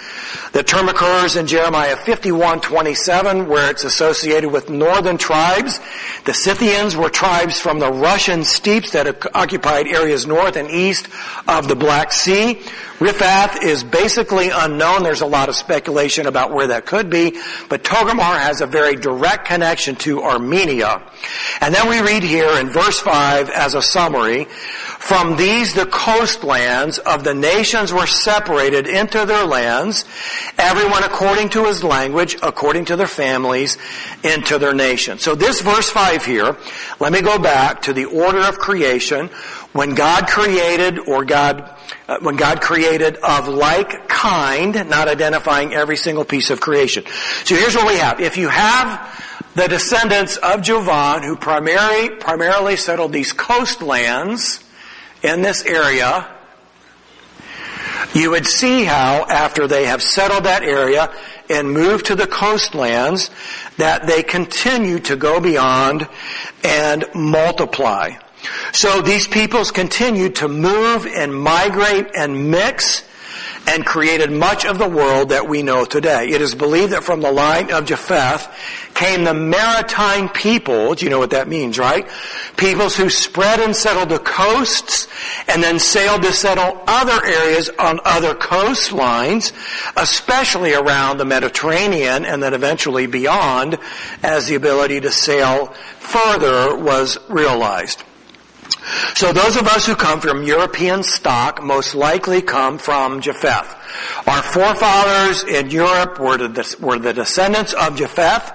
The 0.53 0.63
term 0.63 0.89
occurs 0.89 1.37
in 1.37 1.47
Jeremiah 1.47 1.97
51:27 1.97 3.47
where 3.47 3.71
it's 3.71 3.85
associated 3.85 4.51
with 4.51 4.71
northern 4.71 5.19
tribes. 5.19 5.81
The 6.25 6.35
Scythians 6.35 6.97
were 6.97 7.11
tribes 7.11 7.59
from 7.59 7.79
the 7.79 7.91
Russian 7.91 8.45
steppes 8.45 8.91
that 8.93 9.27
occupied 9.35 9.89
areas 9.89 10.27
north 10.27 10.57
and 10.57 10.71
east 10.71 11.09
of 11.49 11.69
the 11.69 11.77
Black 11.77 12.13
Sea. 12.13 12.61
Riphath 13.01 13.63
is 13.63 13.83
basically 13.83 14.51
unknown. 14.51 15.03
There's 15.03 15.21
a 15.21 15.27
lot 15.27 15.49
of 15.49 15.57
speculation 15.57 16.27
about 16.27 16.53
where 16.53 16.69
that 16.69 16.87
could 16.87 17.11
be, 17.11 17.37
but 17.69 17.83
Togarmah 17.83 18.39
has 18.39 18.61
a 18.61 18.67
very 18.67 18.95
direct 18.95 19.47
connection 19.47 19.97
to 19.97 20.23
Armenia. 20.23 21.03
And 21.61 21.75
then 21.75 21.89
we 21.89 22.01
read 22.01 22.23
here 22.23 22.57
in 22.61 22.71
verse 22.71 23.01
5 23.01 23.51
as 23.51 23.75
a 23.75 23.83
summary, 23.83 24.45
from 24.45 25.37
these 25.37 25.75
the 25.75 25.87
coastlands 25.87 26.99
of 26.99 27.25
the 27.25 27.35
nations 27.35 27.93
were 27.93 28.07
separated 28.07 28.87
into 28.87 29.27
their 29.27 29.45
lands, 29.45 30.04
everyone 30.59 31.05
according 31.05 31.51
to 31.51 31.65
his 31.65 31.83
language, 31.83 32.37
according 32.43 32.87
to 32.87 32.97
their 32.97 33.07
families, 33.07 33.79
into 34.23 34.59
their 34.59 34.75
nation. 34.75 35.19
So 35.19 35.35
this 35.35 35.61
verse 35.61 35.91
5 35.91 36.25
here, 36.25 36.57
let 37.01 37.13
me 37.13 37.21
go 37.21 37.39
back 37.39 37.83
to 37.83 37.93
the 37.93 38.07
order 38.07 38.41
of 38.41 38.59
creation. 38.59 39.29
When 39.73 39.95
God 39.95 40.29
created, 40.29 40.99
or 41.01 41.25
God, 41.25 41.77
uh, 42.09 42.19
when 42.21 42.37
God 42.37 42.61
created 42.61 43.17
of 43.17 43.49
like 43.49 44.09
kind, 44.09 44.75
not 44.89 45.09
identifying 45.09 45.75
every 45.75 45.97
single 45.97 46.25
piece 46.25 46.51
of 46.51 46.61
creation. 46.61 47.05
So 47.45 47.57
here's 47.57 47.75
what 47.75 47.87
we 47.87 47.99
have. 47.99 48.21
If 48.21 48.37
you 48.37 48.49
have 48.49 49.23
the 49.55 49.69
descendants 49.69 50.37
of 50.37 50.63
Javan 50.63 51.23
who 51.23 51.37
primarily, 51.37 52.11
primarily 52.11 52.77
settled 52.77 53.13
these 53.13 53.33
coastlands 53.33 54.63
in 55.23 55.43
this 55.43 55.65
area, 55.65 56.34
you 58.15 58.31
would 58.31 58.47
see 58.47 58.85
how 58.85 59.27
after 59.29 59.67
they 59.67 59.87
have 59.87 60.03
settled 60.03 60.45
that 60.45 60.63
area 60.63 61.13
and 61.51 61.73
moved 61.73 62.07
to 62.07 62.15
the 62.15 62.27
coastlands, 62.27 63.31
that 63.77 64.07
they 64.07 64.23
continue 64.23 64.99
to 65.01 65.17
go 65.17 65.41
beyond 65.41 66.09
and 66.63 67.05
multiply. 67.15 68.11
So 68.73 69.01
these 69.01 69.27
peoples 69.27 69.71
continued 69.71 70.37
to 70.37 70.49
move 70.49 71.07
and 71.07 71.35
migrate 71.35 72.07
and 72.17 72.51
mix 72.51 73.05
and 73.67 73.85
created 73.85 74.31
much 74.31 74.65
of 74.65 74.79
the 74.79 74.89
world 74.89 75.31
that 75.31 75.49
we 75.49 75.63
know 75.63 75.85
today. 75.85 76.29
It 76.29 76.43
is 76.43 76.55
believed 76.55 76.93
that 76.93 77.05
from 77.05 77.21
the 77.21 77.33
line 77.33 77.73
of 77.73 77.87
Japheth 77.87 78.49
came 78.95 79.25
the 79.25 79.35
maritime 79.35 80.29
people. 80.29 80.95
Do 80.95 81.05
you 81.05 81.11
know 81.11 81.19
what 81.19 81.31
that 81.31 81.49
means, 81.49 81.79
right? 81.79 82.09
Peoples 82.57 82.97
who 82.97 83.11
spread 83.11 83.61
and 83.61 83.75
settled 83.75 84.09
the 84.09 84.19
coasts 84.19 85.09
and 85.49 85.63
then 85.63 85.79
sailed 85.79 86.23
to 86.23 86.33
settle 86.33 86.83
other 86.87 87.25
areas 87.25 87.71
on 87.79 88.01
other 88.05 88.35
coastlines, 88.35 89.53
especially 89.97 90.75
around 90.75 91.19
the 91.19 91.25
Mediterranean 91.25 92.25
and 92.25 92.43
then 92.43 92.55
eventually 92.55 93.07
beyond 93.07 93.79
as 94.23 94.47
the 94.47 94.55
ability 94.55 95.01
to 95.01 95.11
sail 95.11 95.67
further 95.99 96.77
was 96.77 97.19
realized. 97.29 98.03
So 99.15 99.33
those 99.33 99.57
of 99.57 99.67
us 99.67 99.87
who 99.87 99.95
come 99.95 100.21
from 100.21 100.43
European 100.43 101.03
stock 101.03 101.63
most 101.63 101.95
likely 101.95 102.43
come 102.43 102.79
from 102.79 103.21
Japheth. 103.21 103.75
Our 104.27 104.43
forefathers 104.43 105.45
in 105.45 105.71
Europe 105.71 106.19
were 106.19 106.37
the, 106.37 106.77
were 106.81 106.99
the 106.99 107.13
descendants 107.13 107.73
of 107.73 107.97
Japheth. 107.97 108.53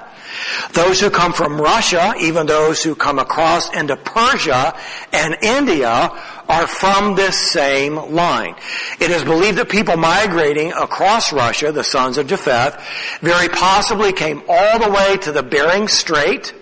Those 0.73 0.99
who 0.99 1.09
come 1.09 1.33
from 1.33 1.59
Russia, 1.59 2.13
even 2.19 2.45
those 2.45 2.83
who 2.83 2.95
come 2.95 3.17
across 3.19 3.73
into 3.75 3.97
Persia 3.97 4.77
and 5.11 5.35
India, 5.41 6.11
are 6.49 6.67
from 6.67 7.15
this 7.15 7.51
same 7.51 7.95
line. 7.95 8.55
It 8.99 9.11
is 9.11 9.23
believed 9.23 9.57
that 9.57 9.69
people 9.69 9.97
migrating 9.97 10.71
across 10.73 11.33
Russia, 11.33 11.71
the 11.71 11.83
sons 11.83 12.17
of 12.17 12.27
Japheth, 12.27 12.79
very 13.21 13.49
possibly 13.49 14.13
came 14.13 14.43
all 14.47 14.79
the 14.79 14.89
way 14.89 15.17
to 15.17 15.31
the 15.31 15.43
Bering 15.43 15.87
Strait, 15.87 16.53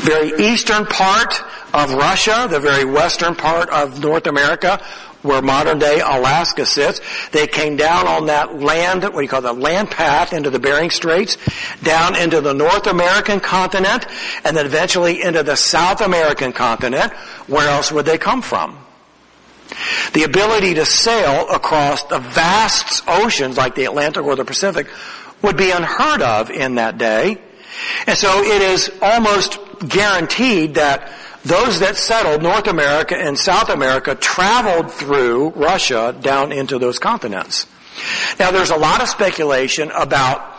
very 0.00 0.32
eastern 0.52 0.86
part 0.86 1.42
of 1.74 1.92
Russia, 1.92 2.46
the 2.50 2.60
very 2.60 2.84
western 2.84 3.34
part 3.34 3.68
of 3.70 4.00
North 4.00 4.26
America, 4.26 4.82
where 5.22 5.42
modern 5.42 5.78
day 5.78 6.00
Alaska 6.00 6.64
sits. 6.64 7.00
They 7.30 7.46
came 7.46 7.76
down 7.76 8.06
on 8.06 8.26
that 8.26 8.60
land, 8.60 9.02
what 9.02 9.14
do 9.14 9.22
you 9.22 9.28
call 9.28 9.42
that, 9.42 9.58
land 9.58 9.90
path 9.90 10.32
into 10.32 10.50
the 10.50 10.58
Bering 10.58 10.90
Straits, 10.90 11.36
down 11.82 12.16
into 12.16 12.40
the 12.40 12.54
North 12.54 12.86
American 12.86 13.40
continent, 13.40 14.06
and 14.44 14.56
then 14.56 14.66
eventually 14.66 15.22
into 15.22 15.42
the 15.42 15.56
South 15.56 16.00
American 16.00 16.52
continent. 16.52 17.12
Where 17.46 17.68
else 17.68 17.90
would 17.90 18.06
they 18.06 18.18
come 18.18 18.42
from? 18.42 18.78
The 20.14 20.22
ability 20.22 20.74
to 20.74 20.86
sail 20.86 21.48
across 21.50 22.04
the 22.04 22.18
vast 22.18 23.02
oceans 23.06 23.56
like 23.56 23.74
the 23.74 23.84
Atlantic 23.84 24.24
or 24.24 24.36
the 24.36 24.44
Pacific 24.44 24.88
would 25.42 25.56
be 25.56 25.70
unheard 25.70 26.22
of 26.22 26.50
in 26.50 26.76
that 26.76 26.96
day. 26.96 27.38
And 28.06 28.16
so 28.16 28.42
it 28.42 28.62
is 28.62 28.90
almost 29.02 29.58
guaranteed 29.86 30.74
that 30.74 31.12
those 31.44 31.80
that 31.80 31.96
settled 31.96 32.42
North 32.42 32.66
America 32.66 33.16
and 33.16 33.38
South 33.38 33.68
America 33.68 34.14
traveled 34.14 34.92
through 34.92 35.50
Russia 35.50 36.16
down 36.20 36.52
into 36.52 36.78
those 36.78 36.98
continents. 36.98 37.66
Now 38.38 38.50
there's 38.50 38.70
a 38.70 38.76
lot 38.76 39.02
of 39.02 39.08
speculation 39.08 39.90
about 39.90 40.56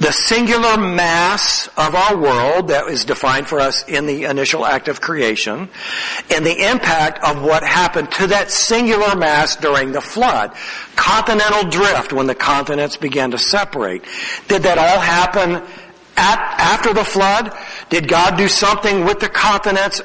the 0.00 0.12
singular 0.12 0.76
mass 0.76 1.68
of 1.76 1.94
our 1.94 2.16
world 2.16 2.68
that 2.68 2.86
is 2.86 3.04
defined 3.04 3.48
for 3.48 3.58
us 3.58 3.86
in 3.88 4.06
the 4.06 4.24
initial 4.24 4.64
act 4.64 4.86
of 4.86 5.00
creation 5.00 5.68
and 6.30 6.46
the 6.46 6.70
impact 6.70 7.18
of 7.24 7.42
what 7.42 7.64
happened 7.64 8.10
to 8.12 8.28
that 8.28 8.50
singular 8.50 9.16
mass 9.16 9.56
during 9.56 9.90
the 9.90 10.00
flood. 10.00 10.54
Continental 10.94 11.68
drift 11.68 12.12
when 12.12 12.28
the 12.28 12.34
continents 12.34 12.96
began 12.96 13.32
to 13.32 13.38
separate. 13.38 14.04
Did 14.46 14.62
that 14.62 14.78
all 14.78 15.00
happen 15.00 15.66
at, 16.18 16.38
after 16.58 16.92
the 16.92 17.04
flood? 17.04 17.56
Did 17.88 18.08
God 18.08 18.36
do 18.36 18.48
something 18.48 19.04
with 19.04 19.20
the 19.20 19.28
continents 19.28 20.02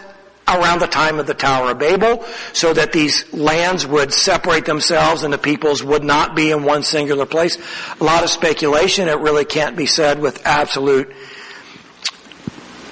around 0.48 0.80
the 0.80 0.88
time 0.88 1.20
of 1.20 1.28
the 1.28 1.34
Tower 1.34 1.72
of 1.72 1.80
Babel 1.80 2.24
so 2.54 2.74
that 2.74 2.94
these 2.94 3.32
lands 3.34 3.88
would 3.88 4.14
separate 4.14 4.66
themselves 4.66 5.24
and 5.24 5.34
the 5.34 5.38
peoples 5.38 5.84
would 5.84 6.04
not 6.04 6.36
be 6.36 6.52
in 6.52 6.64
one 6.64 6.84
singular 6.84 7.26
place? 7.26 7.58
A 8.00 8.04
lot 8.04 8.24
of 8.24 8.30
speculation. 8.30 9.08
It 9.08 9.20
really 9.20 9.46
can't 9.46 9.76
be 9.76 9.86
said 9.86 10.20
with 10.20 10.46
absolute 10.46 11.12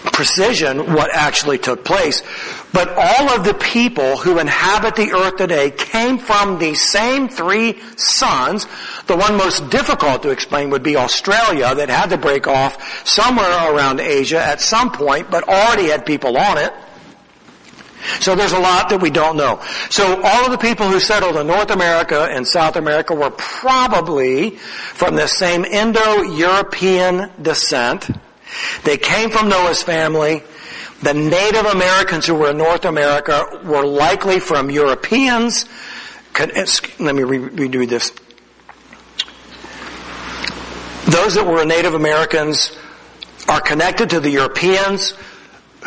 precision 0.04 0.94
what 0.94 1.10
actually 1.14 1.58
took 1.58 1.86
place. 1.86 2.22
But 2.74 2.90
all 2.96 3.30
of 3.32 3.44
the 3.44 3.54
people 3.54 4.18
who 4.18 4.40
inhabit 4.40 4.96
the 4.96 5.12
earth 5.12 5.36
today 5.36 5.72
came 5.72 6.18
from 6.18 6.58
these 6.58 6.82
same 6.82 7.28
three 7.28 7.80
sons. 7.98 8.66
The 9.08 9.18
one 9.18 9.36
most 9.36 9.70
difficult 9.70 10.24
to 10.24 10.30
explain 10.30 10.70
would 10.70 10.84
be 10.84 10.96
Australia 10.96 11.76
that 11.76 11.90
had 11.90 12.12
to 12.12 12.18
break 12.18 12.48
off 12.48 13.06
somewhere 13.06 13.74
around 13.74 14.00
Asia 14.00 14.42
at 14.42 14.62
some 14.62 14.92
point, 14.92 15.30
but 15.30 15.48
already 15.50 15.90
had 15.90 16.06
people 16.06 16.38
on 16.38 16.58
it. 16.58 16.74
So 18.20 18.36
there's 18.36 18.54
a 18.54 18.60
lot 18.60 18.90
that 18.90 19.02
we 19.02 19.10
don't 19.10 19.38
know. 19.38 19.62
So 19.90 20.22
all 20.24 20.46
of 20.46 20.52
the 20.52 20.58
people 20.58 20.90
who 20.90 21.00
settled 21.00 21.36
in 21.36 21.48
North 21.48 21.70
America 21.70 22.28
and 22.32 22.48
South 22.48 22.76
America 22.76 23.14
were 23.14 23.32
probably 23.32 24.52
from 24.52 25.16
the 25.16 25.28
same 25.28 25.65
Indo-European 25.65 27.32
descent. 27.42 28.10
They 28.84 28.98
came 28.98 29.30
from 29.30 29.50
Noah's 29.50 29.84
family. 29.84 30.44
The 31.02 31.13
Native 31.13 31.65
Americans 31.65 32.27
who 32.27 32.35
were 32.35 32.52
in 32.52 32.58
North 32.58 32.85
America 32.85 33.60
were 33.63 33.83
likely 33.85 34.39
from 34.39 34.69
Europeans. 34.69 35.65
Let 36.37 36.54
me 37.15 37.23
redo 37.23 37.89
this. 37.89 38.12
Those 41.06 41.33
that 41.33 41.45
were 41.45 41.65
Native 41.65 41.95
Americans 41.95 42.77
are 43.49 43.60
connected 43.60 44.12
to 44.12 44.19
the 44.19 44.29
Europeans 44.29 45.13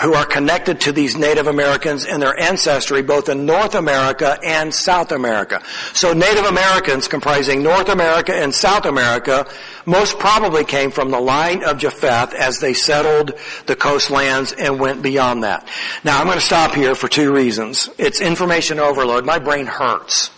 who 0.01 0.15
are 0.15 0.27
connected 0.27 0.81
to 0.81 0.93
these 0.93 1.17
Native 1.17 1.47
Americans 1.47 2.05
and 2.05 2.21
their 2.21 2.39
ancestry 2.39 3.03
both 3.03 3.29
in 3.29 3.47
North 3.47 3.75
America 3.75 4.37
and 4.45 4.75
South 4.75 5.13
America. 5.13 5.63
So 5.93 6.13
Native 6.13 6.47
Americans 6.47 7.07
comprising 7.07 7.63
North 7.63 7.89
America 7.89 8.35
and 8.35 8.53
South 8.53 8.87
America 8.87 9.47
most 9.87 10.19
probably 10.19 10.65
came 10.65 10.91
from 10.91 11.11
the 11.11 11.21
line 11.21 11.63
of 11.63 11.79
Japheth 11.79 12.35
as 12.35 12.59
they 12.59 12.75
settled 12.75 13.39
the 13.67 13.77
coastlands 13.77 14.53
and 14.53 14.81
went 14.81 15.03
beyond 15.03 15.45
that. 15.45 15.69
Now 16.03 16.19
I'm 16.19 16.27
going 16.27 16.39
to 16.39 16.45
stop 16.45 16.75
here 16.75 16.97
for 16.97 17.09
two 17.09 17.33
reasons. 17.33 17.89
It's 17.97 18.21
information 18.21 18.81
overload. 18.81 19.25
My 19.25 19.39
brain 19.39 19.67
hurts. 19.67 20.31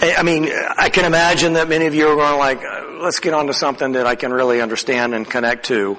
I 0.00 0.22
mean, 0.22 0.50
I 0.78 0.88
can 0.88 1.04
imagine 1.04 1.52
that 1.52 1.68
many 1.68 1.86
of 1.86 1.94
you 1.94 2.08
are 2.08 2.16
going 2.16 2.38
like, 2.38 2.60
let's 3.02 3.20
get 3.20 3.34
on 3.34 3.46
to 3.48 3.54
something 3.54 3.92
that 3.92 4.06
I 4.06 4.14
can 4.14 4.32
really 4.32 4.60
understand 4.60 5.14
and 5.14 5.28
connect 5.28 5.66
to. 5.66 5.98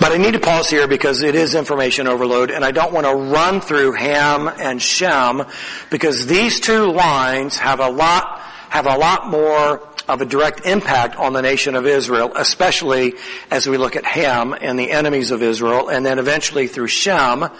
But 0.00 0.12
I 0.12 0.16
need 0.16 0.32
to 0.32 0.40
pause 0.40 0.70
here 0.70 0.88
because 0.88 1.20
it 1.20 1.34
is 1.34 1.54
information 1.54 2.06
overload 2.06 2.50
and 2.50 2.64
I 2.64 2.70
don't 2.70 2.90
want 2.90 3.06
to 3.06 3.14
run 3.14 3.60
through 3.60 3.92
Ham 3.92 4.48
and 4.48 4.80
Shem 4.80 5.44
because 5.90 6.26
these 6.26 6.58
two 6.58 6.90
lines 6.90 7.58
have 7.58 7.80
a 7.80 7.90
lot, 7.90 8.40
have 8.70 8.86
a 8.86 8.96
lot 8.96 9.28
more 9.28 9.86
of 10.08 10.22
a 10.22 10.24
direct 10.24 10.64
impact 10.64 11.16
on 11.16 11.34
the 11.34 11.42
nation 11.42 11.74
of 11.74 11.86
Israel, 11.86 12.32
especially 12.34 13.12
as 13.50 13.68
we 13.68 13.76
look 13.76 13.94
at 13.94 14.06
Ham 14.06 14.54
and 14.58 14.78
the 14.78 14.90
enemies 14.90 15.32
of 15.32 15.42
Israel 15.42 15.90
and 15.90 16.06
then 16.06 16.18
eventually 16.18 16.66
through 16.66 16.88
Shem 16.88 17.50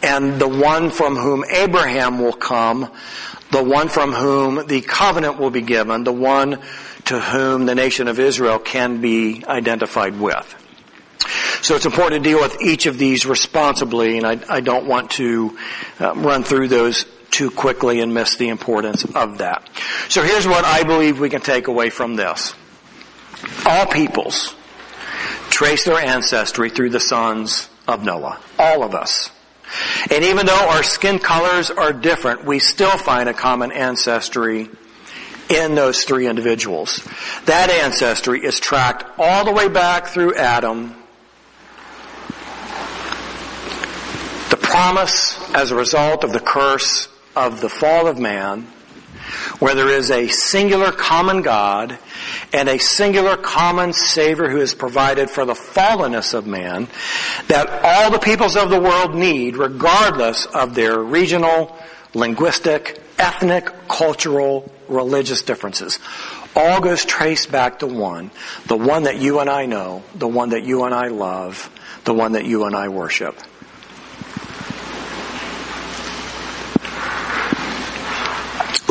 and 0.00 0.38
the 0.40 0.48
one 0.48 0.90
from 0.90 1.16
whom 1.16 1.44
Abraham 1.50 2.20
will 2.20 2.34
come, 2.34 2.88
the 3.50 3.64
one 3.64 3.88
from 3.88 4.12
whom 4.12 4.64
the 4.68 4.80
covenant 4.80 5.38
will 5.40 5.50
be 5.50 5.62
given, 5.62 6.04
the 6.04 6.12
one 6.12 6.60
to 7.06 7.18
whom 7.18 7.66
the 7.66 7.74
nation 7.74 8.06
of 8.06 8.20
Israel 8.20 8.60
can 8.60 9.00
be 9.00 9.44
identified 9.44 10.20
with. 10.20 10.63
So 11.62 11.76
it's 11.76 11.86
important 11.86 12.22
to 12.22 12.30
deal 12.30 12.40
with 12.40 12.60
each 12.62 12.86
of 12.86 12.98
these 12.98 13.26
responsibly, 13.26 14.18
and 14.18 14.26
I, 14.26 14.38
I 14.48 14.60
don't 14.60 14.86
want 14.86 15.12
to 15.12 15.58
uh, 16.00 16.14
run 16.14 16.44
through 16.44 16.68
those 16.68 17.06
too 17.30 17.50
quickly 17.50 18.00
and 18.00 18.14
miss 18.14 18.36
the 18.36 18.48
importance 18.48 19.04
of 19.04 19.38
that. 19.38 19.68
So 20.08 20.22
here's 20.22 20.46
what 20.46 20.64
I 20.64 20.84
believe 20.84 21.18
we 21.18 21.30
can 21.30 21.40
take 21.40 21.66
away 21.66 21.90
from 21.90 22.16
this. 22.16 22.54
All 23.66 23.86
peoples 23.86 24.54
trace 25.50 25.84
their 25.84 25.98
ancestry 25.98 26.70
through 26.70 26.90
the 26.90 27.00
sons 27.00 27.68
of 27.88 28.04
Noah. 28.04 28.40
All 28.58 28.82
of 28.82 28.94
us. 28.94 29.30
And 30.10 30.24
even 30.24 30.46
though 30.46 30.68
our 30.68 30.82
skin 30.82 31.18
colors 31.18 31.70
are 31.70 31.92
different, 31.92 32.44
we 32.44 32.58
still 32.58 32.96
find 32.96 33.28
a 33.28 33.34
common 33.34 33.72
ancestry 33.72 34.68
in 35.48 35.74
those 35.74 36.04
three 36.04 36.26
individuals. 36.26 37.06
That 37.46 37.70
ancestry 37.70 38.44
is 38.44 38.60
tracked 38.60 39.18
all 39.18 39.44
the 39.44 39.52
way 39.52 39.68
back 39.68 40.06
through 40.06 40.36
Adam 40.36 40.94
promise 44.74 45.38
as 45.54 45.70
a 45.70 45.76
result 45.76 46.24
of 46.24 46.32
the 46.32 46.40
curse 46.40 47.06
of 47.36 47.60
the 47.60 47.68
fall 47.68 48.08
of 48.08 48.18
man, 48.18 48.62
where 49.60 49.76
there 49.76 49.88
is 49.88 50.10
a 50.10 50.26
singular 50.26 50.90
common 50.90 51.42
God 51.42 51.96
and 52.52 52.68
a 52.68 52.78
singular 52.78 53.36
common 53.36 53.92
Savior 53.92 54.48
who 54.50 54.60
is 54.60 54.74
provided 54.74 55.30
for 55.30 55.44
the 55.44 55.54
fallenness 55.54 56.34
of 56.34 56.48
man, 56.48 56.88
that 57.46 57.68
all 57.84 58.10
the 58.10 58.18
peoples 58.18 58.56
of 58.56 58.68
the 58.68 58.80
world 58.80 59.14
need, 59.14 59.56
regardless 59.56 60.44
of 60.46 60.74
their 60.74 60.98
regional, 60.98 61.78
linguistic, 62.12 63.00
ethnic, 63.16 63.70
cultural, 63.86 64.68
religious 64.88 65.42
differences. 65.42 66.00
All 66.56 66.80
goes 66.80 67.04
traced 67.04 67.52
back 67.52 67.78
to 67.78 67.86
one, 67.86 68.32
the 68.66 68.76
one 68.76 69.04
that 69.04 69.20
you 69.20 69.38
and 69.38 69.48
I 69.48 69.66
know, 69.66 70.02
the 70.16 70.26
one 70.26 70.48
that 70.48 70.64
you 70.64 70.82
and 70.82 70.92
I 70.92 71.06
love, 71.08 71.70
the 72.02 72.12
one 72.12 72.32
that 72.32 72.44
you 72.44 72.64
and 72.64 72.74
I 72.74 72.88
worship. 72.88 73.38